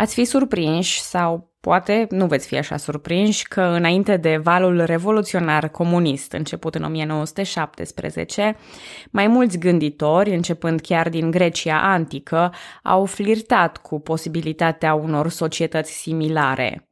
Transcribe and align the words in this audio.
Ați 0.00 0.14
fi 0.14 0.24
surprinși 0.24 1.00
sau 1.00 1.50
poate 1.60 2.06
nu 2.10 2.26
veți 2.26 2.46
fi 2.46 2.56
așa 2.56 2.76
surprinși 2.76 3.48
că 3.48 3.60
înainte 3.60 4.16
de 4.16 4.36
valul 4.36 4.84
revoluționar 4.84 5.68
comunist 5.68 6.32
început 6.32 6.74
în 6.74 6.82
1917, 6.82 8.56
mai 9.10 9.26
mulți 9.26 9.58
gânditori, 9.58 10.34
începând 10.34 10.80
chiar 10.80 11.08
din 11.08 11.30
Grecia 11.30 11.92
antică, 11.92 12.52
au 12.82 13.04
flirtat 13.04 13.76
cu 13.76 14.00
posibilitatea 14.00 14.94
unor 14.94 15.28
societăți 15.28 15.92
similare. 15.92 16.88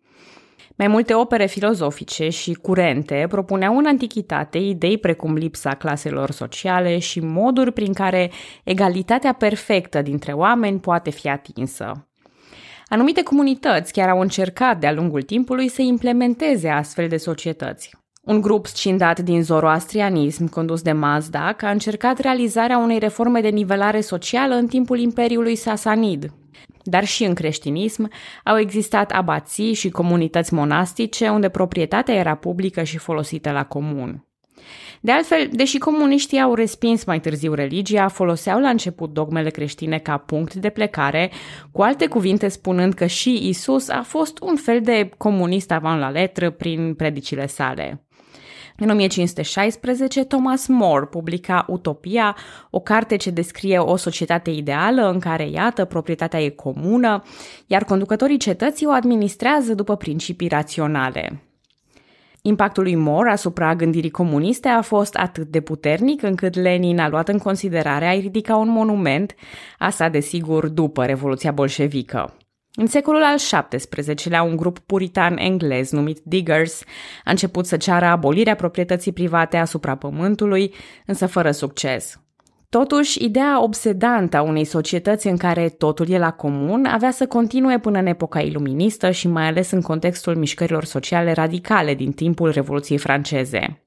Mai 0.76 0.88
multe 0.88 1.14
opere 1.14 1.46
filozofice 1.46 2.28
și 2.28 2.52
curente 2.52 3.26
propuneau 3.28 3.76
în 3.76 3.86
antichitate 3.86 4.58
idei 4.58 4.98
precum 4.98 5.34
lipsa 5.34 5.74
claselor 5.74 6.30
sociale 6.30 6.98
și 6.98 7.20
moduri 7.20 7.72
prin 7.72 7.92
care 7.92 8.30
egalitatea 8.64 9.32
perfectă 9.32 10.02
dintre 10.02 10.32
oameni 10.32 10.80
poate 10.80 11.10
fi 11.10 11.28
atinsă. 11.28 12.02
Anumite 12.88 13.22
comunități 13.22 13.92
chiar 13.92 14.08
au 14.08 14.20
încercat 14.20 14.80
de-a 14.80 14.92
lungul 14.92 15.22
timpului 15.22 15.68
să 15.68 15.82
implementeze 15.82 16.68
astfel 16.68 17.08
de 17.08 17.16
societăți. 17.16 17.96
Un 18.22 18.40
grup 18.40 18.66
scindat 18.66 19.20
din 19.20 19.42
zoroastrianism, 19.42 20.48
condus 20.48 20.82
de 20.82 20.92
Mazdak, 20.92 21.62
a 21.62 21.70
încercat 21.70 22.18
realizarea 22.18 22.78
unei 22.78 22.98
reforme 22.98 23.40
de 23.40 23.48
nivelare 23.48 24.00
socială 24.00 24.54
în 24.54 24.66
timpul 24.66 24.98
Imperiului 24.98 25.56
Sasanid. 25.56 26.26
Dar 26.82 27.04
și 27.04 27.24
în 27.24 27.34
creștinism 27.34 28.10
au 28.44 28.58
existat 28.58 29.10
abații 29.10 29.72
și 29.72 29.90
comunități 29.90 30.54
monastice 30.54 31.28
unde 31.28 31.48
proprietatea 31.48 32.14
era 32.14 32.34
publică 32.34 32.82
și 32.82 32.98
folosită 32.98 33.50
la 33.50 33.64
comun. 33.64 34.27
De 35.00 35.12
altfel, 35.12 35.48
deși 35.52 35.78
comuniștii 35.78 36.40
au 36.40 36.54
respins 36.54 37.04
mai 37.04 37.20
târziu 37.20 37.54
religia, 37.54 38.08
foloseau 38.08 38.60
la 38.60 38.68
început 38.68 39.12
dogmele 39.12 39.50
creștine 39.50 39.98
ca 39.98 40.16
punct 40.16 40.54
de 40.54 40.68
plecare, 40.68 41.30
cu 41.72 41.82
alte 41.82 42.06
cuvinte 42.06 42.48
spunând 42.48 42.94
că 42.94 43.06
și 43.06 43.48
Isus 43.48 43.88
a 43.88 44.02
fost 44.02 44.38
un 44.42 44.56
fel 44.56 44.80
de 44.80 45.10
comunist 45.16 45.70
avant 45.70 46.00
la 46.00 46.10
letră 46.10 46.50
prin 46.50 46.94
predicile 46.94 47.46
sale. 47.46 48.02
În 48.80 48.90
1516, 48.90 50.24
Thomas 50.24 50.66
More 50.66 51.04
publica 51.04 51.64
Utopia, 51.68 52.36
o 52.70 52.80
carte 52.80 53.16
ce 53.16 53.30
descrie 53.30 53.78
o 53.78 53.96
societate 53.96 54.50
ideală 54.50 55.10
în 55.10 55.18
care, 55.18 55.48
iată, 55.48 55.84
proprietatea 55.84 56.42
e 56.42 56.48
comună, 56.48 57.22
iar 57.66 57.84
conducătorii 57.84 58.38
cetății 58.38 58.86
o 58.86 58.90
administrează 58.90 59.74
după 59.74 59.96
principii 59.96 60.48
raționale. 60.48 61.47
Impactul 62.48 62.82
lui 62.82 62.94
Moore 62.94 63.30
asupra 63.30 63.74
gândirii 63.74 64.10
comuniste 64.10 64.68
a 64.68 64.82
fost 64.82 65.14
atât 65.14 65.46
de 65.48 65.60
puternic 65.60 66.22
încât 66.22 66.54
Lenin 66.54 66.98
a 66.98 67.08
luat 67.08 67.28
în 67.28 67.38
considerare 67.38 68.06
a 68.06 68.12
ridica 68.12 68.56
un 68.56 68.68
monument, 68.68 69.34
asta 69.78 70.08
desigur 70.08 70.68
după 70.68 71.04
Revoluția 71.04 71.50
bolșevică. 71.50 72.36
În 72.74 72.86
secolul 72.86 73.22
al 73.22 73.36
XVII-lea, 73.68 74.42
un 74.42 74.56
grup 74.56 74.78
puritan 74.78 75.36
englez 75.36 75.90
numit 75.90 76.18
Diggers 76.24 76.82
a 77.24 77.30
început 77.30 77.66
să 77.66 77.76
ceară 77.76 78.04
abolirea 78.04 78.54
proprietății 78.54 79.12
private 79.12 79.56
asupra 79.56 79.96
pământului, 79.96 80.74
însă 81.06 81.26
fără 81.26 81.50
succes. 81.50 82.27
Totuși, 82.70 83.24
ideea 83.24 83.62
obsedantă 83.62 84.36
a 84.36 84.42
unei 84.42 84.64
societăți 84.64 85.26
în 85.26 85.36
care 85.36 85.68
totul 85.68 86.08
e 86.08 86.18
la 86.18 86.30
comun 86.30 86.84
avea 86.84 87.10
să 87.10 87.26
continue 87.26 87.78
până 87.78 87.98
în 87.98 88.06
epoca 88.06 88.40
iluministă 88.40 89.10
și 89.10 89.28
mai 89.28 89.46
ales 89.46 89.70
în 89.70 89.80
contextul 89.80 90.36
mișcărilor 90.36 90.84
sociale 90.84 91.32
radicale 91.32 91.94
din 91.94 92.12
timpul 92.12 92.50
Revoluției 92.50 92.98
franceze. 92.98 93.82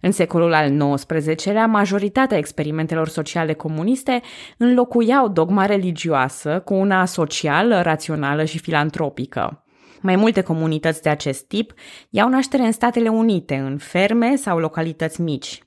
În 0.00 0.12
secolul 0.12 0.54
al 0.54 0.94
XIX-lea, 0.94 1.66
majoritatea 1.66 2.38
experimentelor 2.38 3.08
sociale 3.08 3.52
comuniste 3.52 4.20
înlocuiau 4.56 5.28
dogma 5.28 5.66
religioasă 5.66 6.62
cu 6.64 6.74
una 6.74 7.04
socială, 7.04 7.82
rațională 7.82 8.44
și 8.44 8.58
filantropică. 8.58 9.64
Mai 10.00 10.16
multe 10.16 10.40
comunități 10.40 11.02
de 11.02 11.08
acest 11.08 11.46
tip 11.46 11.72
iau 12.10 12.28
naștere 12.28 12.62
în 12.62 12.72
Statele 12.72 13.08
Unite, 13.08 13.54
în 13.54 13.78
ferme 13.78 14.36
sau 14.36 14.58
localități 14.58 15.20
mici. 15.20 15.62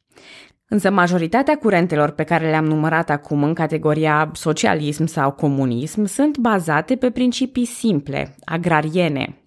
Însă 0.74 0.90
majoritatea 0.90 1.58
curentelor 1.58 2.10
pe 2.10 2.24
care 2.24 2.50
le-am 2.50 2.66
numărat 2.66 3.10
acum 3.10 3.44
în 3.44 3.54
categoria 3.54 4.32
socialism 4.34 5.06
sau 5.06 5.32
comunism 5.32 6.06
sunt 6.06 6.38
bazate 6.38 6.96
pe 6.96 7.10
principii 7.10 7.66
simple, 7.66 8.36
agrariene. 8.46 9.38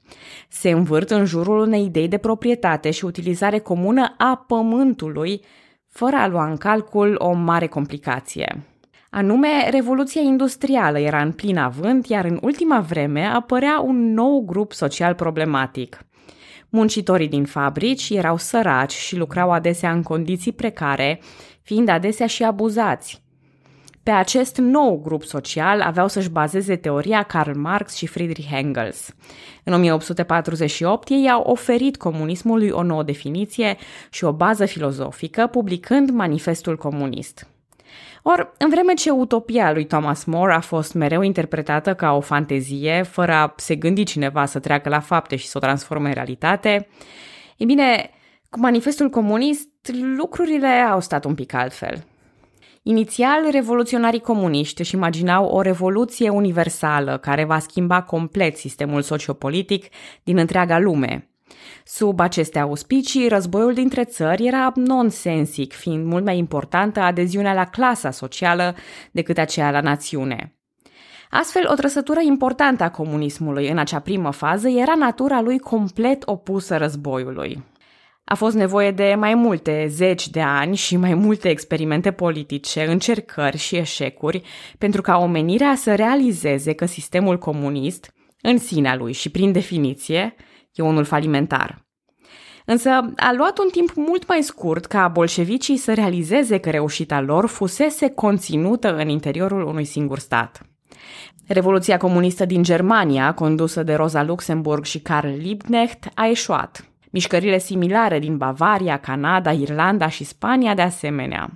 Se 0.48 0.70
învârt 0.70 1.10
în 1.10 1.24
jurul 1.24 1.58
unei 1.58 1.84
idei 1.84 2.08
de 2.08 2.16
proprietate 2.16 2.90
și 2.90 3.04
utilizare 3.04 3.58
comună 3.58 4.14
a 4.18 4.44
pământului, 4.46 5.40
fără 5.88 6.16
a 6.16 6.26
lua 6.28 6.50
în 6.50 6.56
calcul 6.56 7.14
o 7.18 7.32
mare 7.32 7.66
complicație. 7.66 8.64
Anume, 9.10 9.68
Revoluția 9.70 10.20
Industrială 10.20 10.98
era 10.98 11.20
în 11.20 11.32
plin 11.32 11.56
avânt, 11.56 12.06
iar 12.06 12.24
în 12.24 12.38
ultima 12.42 12.80
vreme 12.80 13.24
apărea 13.24 13.80
un 13.84 14.12
nou 14.12 14.44
grup 14.44 14.72
social 14.72 15.14
problematic– 15.14 15.98
Muncitorii 16.76 17.28
din 17.28 17.44
fabrici 17.44 18.10
erau 18.10 18.36
săraci 18.36 18.92
și 18.92 19.16
lucrau 19.16 19.52
adesea 19.52 19.92
în 19.92 20.02
condiții 20.02 20.52
precare, 20.52 21.20
fiind 21.62 21.88
adesea 21.88 22.26
și 22.26 22.42
abuzați. 22.42 23.22
Pe 24.02 24.10
acest 24.10 24.56
nou 24.56 25.00
grup 25.04 25.24
social 25.24 25.80
aveau 25.80 26.08
să-și 26.08 26.30
bazeze 26.30 26.76
teoria 26.76 27.22
Karl 27.22 27.58
Marx 27.58 27.94
și 27.94 28.06
Friedrich 28.06 28.50
Engels. 28.52 29.14
În 29.64 29.72
1848 29.72 31.08
ei 31.08 31.30
au 31.30 31.42
oferit 31.42 31.96
comunismului 31.96 32.68
o 32.68 32.82
nouă 32.82 33.02
definiție 33.02 33.76
și 34.10 34.24
o 34.24 34.32
bază 34.32 34.66
filozofică, 34.66 35.46
publicând 35.46 36.10
Manifestul 36.10 36.76
Comunist. 36.76 37.46
Or, 38.22 38.54
în 38.58 38.68
vreme 38.68 38.94
ce 38.94 39.10
utopia 39.10 39.72
lui 39.72 39.86
Thomas 39.86 40.24
More 40.24 40.52
a 40.52 40.60
fost 40.60 40.94
mereu 40.94 41.22
interpretată 41.22 41.94
ca 41.94 42.12
o 42.12 42.20
fantezie, 42.20 43.02
fără 43.02 43.32
a 43.32 43.54
se 43.56 43.74
gândi 43.74 44.04
cineva 44.04 44.44
să 44.44 44.58
treacă 44.58 44.88
la 44.88 45.00
fapte 45.00 45.36
și 45.36 45.46
să 45.46 45.56
o 45.56 45.60
transforme 45.60 46.08
în 46.08 46.14
realitate, 46.14 46.88
e 47.56 47.64
bine, 47.64 48.10
cu 48.50 48.60
manifestul 48.60 49.08
comunist, 49.08 49.68
lucrurile 50.16 50.66
au 50.66 51.00
stat 51.00 51.24
un 51.24 51.34
pic 51.34 51.54
altfel. 51.54 52.04
Inițial, 52.82 53.50
revoluționarii 53.50 54.20
comuniști 54.20 54.80
își 54.80 54.94
imaginau 54.94 55.46
o 55.46 55.60
revoluție 55.60 56.28
universală 56.28 57.18
care 57.18 57.44
va 57.44 57.58
schimba 57.58 58.02
complet 58.02 58.56
sistemul 58.56 59.02
sociopolitic 59.02 59.86
din 60.22 60.38
întreaga 60.38 60.78
lume, 60.78 61.30
Sub 61.84 62.20
aceste 62.20 62.58
auspicii, 62.58 63.28
războiul 63.28 63.74
dintre 63.74 64.04
țări 64.04 64.46
era 64.46 64.72
nonsensic, 64.74 65.72
fiind 65.72 66.04
mult 66.04 66.24
mai 66.24 66.38
importantă 66.38 67.00
adeziunea 67.00 67.54
la 67.54 67.64
clasa 67.64 68.10
socială 68.10 68.74
decât 69.10 69.38
aceea 69.38 69.70
la 69.70 69.80
națiune. 69.80 70.56
Astfel, 71.30 71.68
o 71.70 71.74
trăsătură 71.74 72.20
importantă 72.20 72.84
a 72.84 72.90
comunismului 72.90 73.68
în 73.68 73.78
acea 73.78 74.00
primă 74.00 74.30
fază 74.30 74.68
era 74.68 74.94
natura 74.94 75.40
lui 75.40 75.58
complet 75.58 76.22
opusă 76.26 76.76
războiului. 76.76 77.64
A 78.24 78.34
fost 78.34 78.54
nevoie 78.54 78.90
de 78.90 79.14
mai 79.18 79.34
multe 79.34 79.86
zeci 79.88 80.28
de 80.28 80.40
ani 80.40 80.76
și 80.76 80.96
mai 80.96 81.14
multe 81.14 81.48
experimente 81.48 82.12
politice, 82.12 82.84
încercări 82.84 83.56
și 83.56 83.76
eșecuri 83.76 84.42
pentru 84.78 85.00
ca 85.00 85.18
omenirea 85.18 85.74
să 85.74 85.94
realizeze 85.94 86.72
că 86.72 86.86
sistemul 86.86 87.38
comunist, 87.38 88.14
în 88.42 88.58
sinea 88.58 88.96
lui 88.96 89.12
și 89.12 89.30
prin 89.30 89.52
definiție, 89.52 90.34
e 90.78 90.82
unul 90.82 91.04
falimentar. 91.04 91.84
Însă 92.64 92.90
a 93.16 93.32
luat 93.36 93.58
un 93.58 93.68
timp 93.70 93.92
mult 93.94 94.28
mai 94.28 94.42
scurt 94.42 94.84
ca 94.84 95.08
bolșevicii 95.08 95.76
să 95.76 95.94
realizeze 95.94 96.58
că 96.58 96.70
reușita 96.70 97.20
lor 97.20 97.46
fusese 97.46 98.08
conținută 98.10 98.96
în 98.96 99.08
interiorul 99.08 99.66
unui 99.66 99.84
singur 99.84 100.18
stat. 100.18 100.60
Revoluția 101.46 101.96
comunistă 101.96 102.44
din 102.44 102.62
Germania, 102.62 103.34
condusă 103.34 103.82
de 103.82 103.94
Rosa 103.94 104.22
Luxemburg 104.22 104.84
și 104.84 105.00
Karl 105.00 105.28
Liebknecht, 105.28 106.08
a 106.14 106.26
eșuat. 106.26 106.84
Mișcările 107.10 107.58
similare 107.58 108.18
din 108.18 108.36
Bavaria, 108.36 108.96
Canada, 108.96 109.52
Irlanda 109.52 110.08
și 110.08 110.24
Spania 110.24 110.74
de 110.74 110.82
asemenea. 110.82 111.50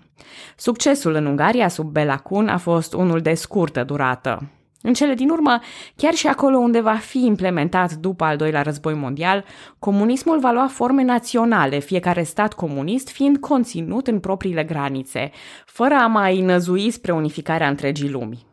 Succesul 0.57 1.15
în 1.15 1.27
Ungaria 1.27 1.69
sub 1.69 1.87
Bela 1.87 2.17
Kun 2.17 2.49
a 2.49 2.57
fost 2.57 2.93
unul 2.93 3.21
de 3.21 3.35
scurtă 3.35 3.85
durată. 3.85 4.51
În 4.83 4.93
cele 4.93 5.15
din 5.15 5.29
urmă, 5.29 5.61
chiar 5.97 6.15
și 6.15 6.27
acolo 6.27 6.57
unde 6.57 6.81
va 6.81 6.95
fi 6.95 7.25
implementat 7.25 7.93
după 7.93 8.25
al 8.25 8.37
doilea 8.37 8.63
război 8.63 8.95
mondial, 8.95 9.45
comunismul 9.79 10.39
va 10.39 10.51
lua 10.51 10.67
forme 10.67 11.03
naționale, 11.03 11.79
fiecare 11.79 12.23
stat 12.23 12.53
comunist 12.53 13.09
fiind 13.09 13.37
conținut 13.37 14.07
în 14.07 14.21
propriile 14.21 14.65
granițe, 14.65 15.31
fără 15.67 15.95
a 15.95 16.07
mai 16.07 16.41
năzui 16.41 16.91
spre 16.91 17.13
unificarea 17.13 17.69
întregii 17.69 18.11
lumi. 18.11 18.47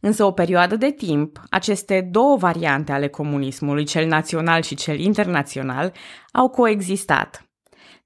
Însă 0.00 0.24
o 0.24 0.30
perioadă 0.30 0.76
de 0.76 0.90
timp, 0.90 1.40
aceste 1.50 2.08
două 2.10 2.36
variante 2.36 2.92
ale 2.92 3.08
comunismului, 3.08 3.84
cel 3.84 4.06
național 4.06 4.62
și 4.62 4.74
cel 4.74 4.98
internațional, 4.98 5.92
au 6.32 6.48
coexistat. 6.48 7.43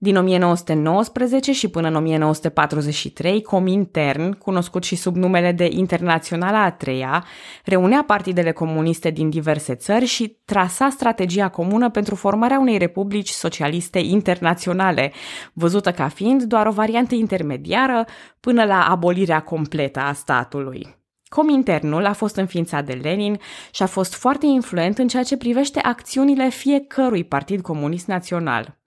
Din 0.01 0.17
1919 0.17 1.53
și 1.53 1.69
până 1.69 1.89
în 1.89 1.95
1943, 1.95 3.43
Comintern, 3.43 4.33
cunoscut 4.33 4.85
și 4.85 4.97
sub 4.97 5.17
numele 5.17 5.53
de 5.53 5.69
Internaționala 5.71 6.63
a 6.63 6.71
treia, 6.71 7.25
reunea 7.65 8.05
partidele 8.07 8.53
comuniste 8.53 9.11
din 9.11 9.31
diverse 9.31 9.75
țări 9.75 10.05
și 10.05 10.37
trasa 10.45 10.89
strategia 10.91 11.49
comună 11.49 11.91
pentru 11.91 12.15
formarea 12.15 12.59
unei 12.59 12.79
republici 12.79 13.29
socialiste 13.29 13.99
internaționale, 13.99 15.13
văzută 15.53 15.91
ca 15.91 16.09
fiind 16.09 16.43
doar 16.43 16.67
o 16.67 16.73
variantă 16.73 17.15
intermediară 17.15 18.05
până 18.41 18.65
la 18.65 18.87
abolirea 18.87 19.41
completă 19.41 20.01
a 20.01 20.13
statului. 20.13 20.97
Cominternul 21.29 22.07
a 22.07 22.13
fost 22.13 22.37
înființat 22.37 22.85
de 22.85 22.93
Lenin 22.93 23.39
și 23.71 23.83
a 23.83 23.87
fost 23.87 24.15
foarte 24.15 24.47
influent 24.47 24.99
în 24.99 25.09
ceea 25.09 25.23
ce 25.23 25.37
privește 25.37 25.81
acțiunile 25.81 26.49
fiecărui 26.49 27.25
partid 27.25 27.61
comunist 27.61 28.07
național. 28.07 28.79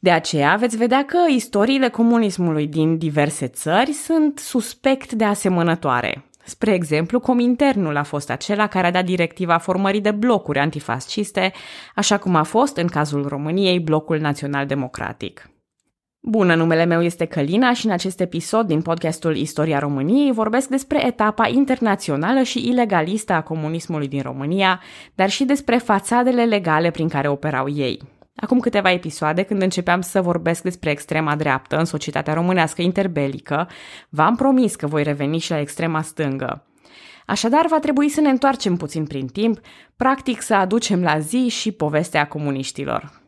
De 0.00 0.10
aceea 0.10 0.56
veți 0.56 0.76
vedea 0.76 1.04
că 1.04 1.18
istoriile 1.28 1.88
comunismului 1.88 2.66
din 2.66 2.98
diverse 2.98 3.46
țări 3.46 3.92
sunt 3.92 4.38
suspect 4.38 5.12
de 5.12 5.24
asemănătoare. 5.24 6.24
Spre 6.44 6.74
exemplu, 6.74 7.20
Cominternul 7.20 7.96
a 7.96 8.02
fost 8.02 8.30
acela 8.30 8.66
care 8.66 8.86
a 8.86 8.90
dat 8.90 9.04
directiva 9.04 9.58
formării 9.58 10.00
de 10.00 10.10
blocuri 10.10 10.58
antifasciste, 10.58 11.52
așa 11.94 12.18
cum 12.18 12.34
a 12.34 12.42
fost, 12.42 12.76
în 12.76 12.86
cazul 12.86 13.26
României, 13.26 13.80
Blocul 13.80 14.18
Național 14.18 14.66
Democratic. 14.66 15.50
Bună, 16.20 16.54
numele 16.54 16.84
meu 16.84 17.02
este 17.02 17.24
Călina 17.24 17.72
și 17.72 17.86
în 17.86 17.92
acest 17.92 18.20
episod 18.20 18.66
din 18.66 18.82
podcastul 18.82 19.36
Istoria 19.36 19.78
României 19.78 20.32
vorbesc 20.32 20.68
despre 20.68 21.06
etapa 21.06 21.48
internațională 21.48 22.42
și 22.42 22.68
ilegalistă 22.68 23.32
a 23.32 23.42
comunismului 23.42 24.08
din 24.08 24.22
România, 24.22 24.80
dar 25.14 25.30
și 25.30 25.44
despre 25.44 25.76
fațadele 25.76 26.44
legale 26.44 26.90
prin 26.90 27.08
care 27.08 27.28
operau 27.28 27.68
ei. 27.68 28.17
Acum 28.40 28.60
câteva 28.60 28.90
episoade, 28.90 29.42
când 29.42 29.62
începeam 29.62 30.00
să 30.00 30.20
vorbesc 30.20 30.62
despre 30.62 30.90
extrema 30.90 31.36
dreaptă 31.36 31.76
în 31.76 31.84
societatea 31.84 32.34
românească 32.34 32.82
interbelică, 32.82 33.68
v-am 34.08 34.36
promis 34.36 34.74
că 34.74 34.86
voi 34.86 35.02
reveni 35.02 35.38
și 35.38 35.50
la 35.50 35.60
extrema 35.60 36.02
stângă. 36.02 36.66
Așadar, 37.26 37.66
va 37.66 37.78
trebui 37.78 38.08
să 38.08 38.20
ne 38.20 38.28
întoarcem 38.28 38.76
puțin 38.76 39.06
prin 39.06 39.26
timp, 39.26 39.60
practic 39.96 40.42
să 40.42 40.54
aducem 40.54 41.02
la 41.02 41.18
zi 41.18 41.48
și 41.48 41.72
povestea 41.72 42.26
comuniștilor. 42.26 43.20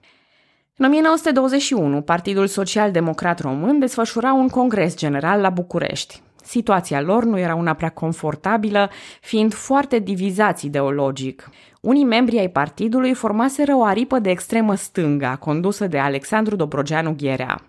În 0.77 0.87
1921, 0.87 2.01
Partidul 2.03 2.47
Social 2.47 2.91
Democrat 2.91 3.41
Român 3.41 3.79
desfășura 3.79 4.33
un 4.33 4.49
congres 4.49 4.97
general 4.97 5.41
la 5.41 5.51
București. 5.51 6.23
Situația 6.43 7.01
lor 7.01 7.25
nu 7.25 7.39
era 7.39 7.55
una 7.55 7.75
prea 7.75 7.89
confortabilă, 7.89 8.91
fiind 9.21 9.55
foarte 9.55 9.99
divizați 9.99 10.67
ideologic. 10.67 11.51
Unii 11.81 12.05
membri 12.05 12.39
ai 12.39 12.49
partidului 12.49 13.15
formaseră 13.15 13.75
o 13.75 13.85
aripă 13.85 14.19
de 14.19 14.31
extremă 14.31 14.75
stânga, 14.75 15.37
condusă 15.37 15.87
de 15.87 15.99
Alexandru 15.99 16.57
Dobrogeanu 16.57 17.15
Gherea. 17.19 17.63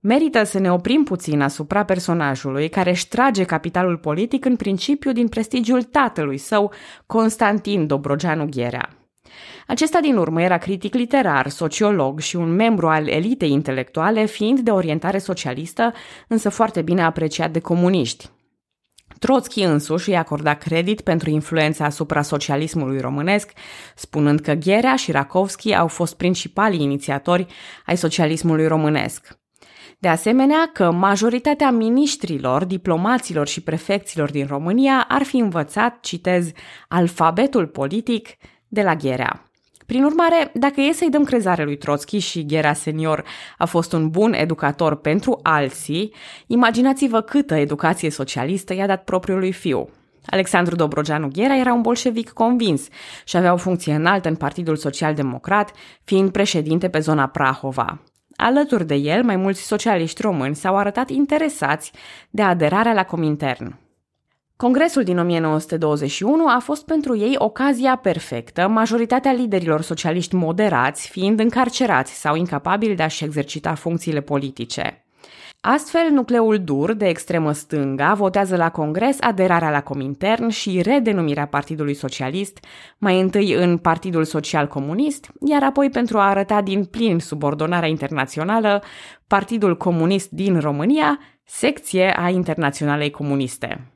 Merită 0.00 0.44
să 0.44 0.58
ne 0.58 0.72
oprim 0.72 1.04
puțin 1.04 1.40
asupra 1.40 1.84
personajului 1.84 2.68
care 2.68 2.90
își 2.90 3.08
trage 3.08 3.44
capitalul 3.44 3.96
politic 3.96 4.44
în 4.44 4.56
principiu 4.56 5.12
din 5.12 5.28
prestigiul 5.28 5.82
tatălui 5.82 6.38
său, 6.38 6.72
Constantin 7.06 7.86
Dobrogeanu 7.86 8.46
Gherea. 8.50 8.88
Acesta 9.66 10.00
din 10.00 10.16
urmă 10.16 10.42
era 10.42 10.58
critic 10.58 10.94
literar, 10.94 11.48
sociolog 11.48 12.20
și 12.20 12.36
un 12.36 12.54
membru 12.54 12.88
al 12.88 13.08
elitei 13.08 13.50
intelectuale, 13.50 14.24
fiind 14.24 14.58
de 14.58 14.70
orientare 14.70 15.18
socialistă, 15.18 15.92
însă 16.28 16.48
foarte 16.48 16.82
bine 16.82 17.02
apreciat 17.02 17.50
de 17.50 17.60
comuniști. 17.60 18.30
Trotsky 19.18 19.62
însuși 19.62 20.08
îi 20.08 20.16
acorda 20.16 20.54
credit 20.54 21.00
pentru 21.00 21.30
influența 21.30 21.84
asupra 21.84 22.22
socialismului 22.22 23.00
românesc, 23.00 23.50
spunând 23.94 24.40
că 24.40 24.52
Gherea 24.52 24.96
și 24.96 25.10
Rakovski 25.10 25.74
au 25.74 25.86
fost 25.86 26.16
principalii 26.16 26.82
inițiatori 26.82 27.46
ai 27.86 27.96
socialismului 27.96 28.66
românesc. 28.66 29.40
De 29.98 30.08
asemenea, 30.08 30.70
că 30.72 30.90
majoritatea 30.90 31.70
miniștrilor, 31.70 32.64
diplomaților 32.64 33.48
și 33.48 33.60
prefecților 33.60 34.30
din 34.30 34.46
România 34.46 35.04
ar 35.08 35.22
fi 35.22 35.36
învățat, 35.36 36.00
citez, 36.00 36.50
alfabetul 36.88 37.66
politic 37.66 38.28
de 38.68 38.82
la 38.82 38.94
Gherea. 38.94 39.51
Prin 39.92 40.04
urmare, 40.04 40.50
dacă 40.54 40.80
e 40.80 40.92
să-i 40.92 41.10
dăm 41.10 41.24
crezare 41.24 41.64
lui 41.64 41.76
Trotsky 41.76 42.18
și 42.18 42.46
Gherea 42.46 42.72
senior 42.72 43.24
a 43.58 43.64
fost 43.64 43.92
un 43.92 44.08
bun 44.08 44.32
educator 44.32 44.96
pentru 44.96 45.38
alții, 45.42 46.14
imaginați-vă 46.46 47.20
câtă 47.20 47.54
educație 47.54 48.10
socialistă 48.10 48.74
i-a 48.74 48.86
dat 48.86 49.04
propriului 49.04 49.52
fiu. 49.52 49.88
Alexandru 50.26 50.76
Dobrogeanu 50.76 51.28
Ghera 51.32 51.56
era 51.56 51.72
un 51.72 51.80
bolșevic 51.80 52.30
convins 52.30 52.88
și 53.24 53.36
avea 53.36 53.52
o 53.52 53.56
funcție 53.56 53.94
înaltă 53.94 54.28
în 54.28 54.36
Partidul 54.36 54.76
Social 54.76 55.14
Democrat, 55.14 55.70
fiind 56.04 56.30
președinte 56.30 56.88
pe 56.88 56.98
zona 56.98 57.26
Prahova. 57.26 58.00
Alături 58.36 58.86
de 58.86 58.94
el, 58.94 59.24
mai 59.24 59.36
mulți 59.36 59.66
socialiști 59.66 60.22
români 60.22 60.54
s-au 60.54 60.76
arătat 60.76 61.10
interesați 61.10 61.92
de 62.30 62.42
aderarea 62.42 62.92
la 62.92 63.04
Comintern. 63.04 63.81
Congresul 64.62 65.02
din 65.02 65.18
1921 65.18 66.46
a 66.48 66.58
fost 66.58 66.84
pentru 66.84 67.16
ei 67.16 67.34
ocazia 67.38 67.96
perfectă, 67.96 68.68
majoritatea 68.68 69.32
liderilor 69.32 69.80
socialiști 69.80 70.34
moderați 70.34 71.08
fiind 71.08 71.40
încarcerați 71.40 72.20
sau 72.20 72.34
incapabili 72.34 72.94
de 72.94 73.02
a-și 73.02 73.24
exercita 73.24 73.74
funcțiile 73.74 74.20
politice. 74.20 75.04
Astfel, 75.60 76.10
nucleul 76.10 76.58
dur 76.58 76.92
de 76.92 77.08
extremă 77.08 77.52
stânga 77.52 78.14
votează 78.14 78.56
la 78.56 78.70
Congres 78.70 79.16
aderarea 79.20 79.70
la 79.70 79.82
Comintern 79.82 80.48
și 80.48 80.82
redenumirea 80.82 81.46
Partidului 81.46 81.94
Socialist, 81.94 82.58
mai 82.98 83.20
întâi 83.20 83.52
în 83.52 83.76
Partidul 83.76 84.24
Social 84.24 84.66
Comunist, 84.66 85.30
iar 85.40 85.62
apoi 85.62 85.90
pentru 85.90 86.18
a 86.18 86.28
arăta 86.28 86.60
din 86.60 86.84
plin 86.84 87.18
subordonarea 87.18 87.88
internațională, 87.88 88.82
Partidul 89.26 89.76
Comunist 89.76 90.30
din 90.30 90.58
România, 90.60 91.18
secție 91.44 92.14
a 92.18 92.28
Internaționalei 92.28 93.10
Comuniste. 93.10 93.91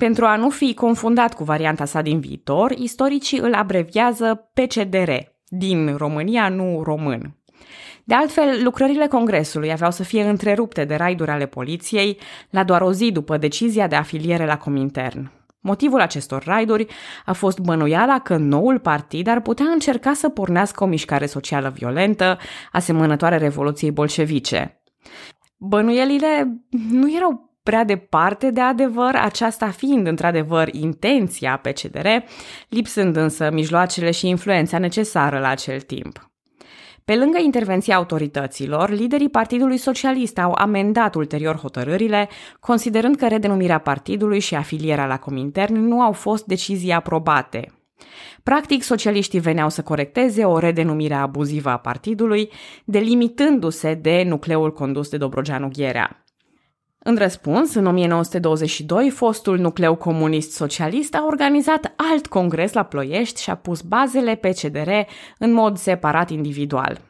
Pentru 0.00 0.24
a 0.24 0.36
nu 0.36 0.50
fi 0.50 0.74
confundat 0.74 1.34
cu 1.34 1.44
varianta 1.44 1.84
sa 1.84 2.02
din 2.02 2.20
viitor, 2.20 2.70
istoricii 2.70 3.38
îl 3.38 3.54
abreviază 3.54 4.50
PCDR, 4.54 5.10
din 5.48 5.96
România, 5.96 6.48
nu 6.48 6.82
român. 6.82 7.36
De 8.04 8.14
altfel, 8.14 8.62
lucrările 8.62 9.06
Congresului 9.06 9.72
aveau 9.72 9.90
să 9.90 10.02
fie 10.02 10.22
întrerupte 10.22 10.84
de 10.84 10.94
raiduri 10.94 11.30
ale 11.30 11.46
poliției 11.46 12.18
la 12.50 12.64
doar 12.64 12.80
o 12.80 12.92
zi 12.92 13.12
după 13.12 13.36
decizia 13.36 13.86
de 13.86 13.96
afiliere 13.96 14.46
la 14.46 14.56
Comintern. 14.56 15.30
Motivul 15.60 16.00
acestor 16.00 16.42
raiduri 16.44 16.86
a 17.24 17.32
fost 17.32 17.58
bănuiala 17.58 18.18
că 18.18 18.36
noul 18.36 18.78
partid 18.78 19.26
ar 19.26 19.40
putea 19.40 19.66
încerca 19.66 20.12
să 20.12 20.28
pornească 20.28 20.84
o 20.84 20.86
mișcare 20.86 21.26
socială 21.26 21.72
violentă, 21.74 22.38
asemănătoare 22.72 23.36
Revoluției 23.36 23.90
bolșevice. 23.90 24.82
Bănuielile 25.56 26.60
nu 26.90 27.14
erau 27.14 27.49
prea 27.62 27.84
departe 27.84 28.50
de 28.50 28.60
adevăr, 28.60 29.14
aceasta 29.14 29.70
fiind 29.70 30.06
într-adevăr 30.06 30.68
intenția 30.74 31.60
PCDR, 31.62 32.06
lipsând 32.68 33.16
însă 33.16 33.50
mijloacele 33.52 34.10
și 34.10 34.28
influența 34.28 34.78
necesară 34.78 35.38
la 35.38 35.48
acel 35.48 35.80
timp. 35.80 36.30
Pe 37.04 37.16
lângă 37.16 37.38
intervenția 37.38 37.96
autorităților, 37.96 38.90
liderii 38.90 39.28
Partidului 39.28 39.76
Socialist 39.76 40.38
au 40.38 40.52
amendat 40.52 41.14
ulterior 41.14 41.56
hotărârile, 41.56 42.28
considerând 42.60 43.16
că 43.16 43.26
redenumirea 43.26 43.78
partidului 43.78 44.40
și 44.40 44.54
afilierea 44.54 45.06
la 45.06 45.18
Comintern 45.18 45.74
nu 45.74 46.00
au 46.00 46.12
fost 46.12 46.44
decizii 46.44 46.92
aprobate. 46.92 47.72
Practic, 48.42 48.82
socialiștii 48.82 49.40
veneau 49.40 49.68
să 49.68 49.82
corecteze 49.82 50.44
o 50.44 50.58
redenumire 50.58 51.14
abuzivă 51.14 51.70
a 51.70 51.76
partidului, 51.76 52.50
delimitându-se 52.84 53.94
de 53.94 54.22
nucleul 54.22 54.72
condus 54.72 55.08
de 55.08 55.16
Dobrogeanu 55.16 55.68
Gherea. 55.72 56.24
În 57.02 57.16
răspuns, 57.16 57.74
în 57.74 57.86
1922, 57.86 59.10
fostul 59.10 59.58
nucleu 59.58 59.94
comunist 59.94 60.52
socialist 60.52 61.14
a 61.14 61.24
organizat 61.26 61.92
alt 61.96 62.26
congres 62.26 62.72
la 62.72 62.82
Ploiești 62.82 63.42
și 63.42 63.50
a 63.50 63.54
pus 63.54 63.80
bazele 63.80 64.34
PCDR 64.34 64.90
în 65.38 65.52
mod 65.52 65.76
separat 65.76 66.30
individual. 66.30 67.00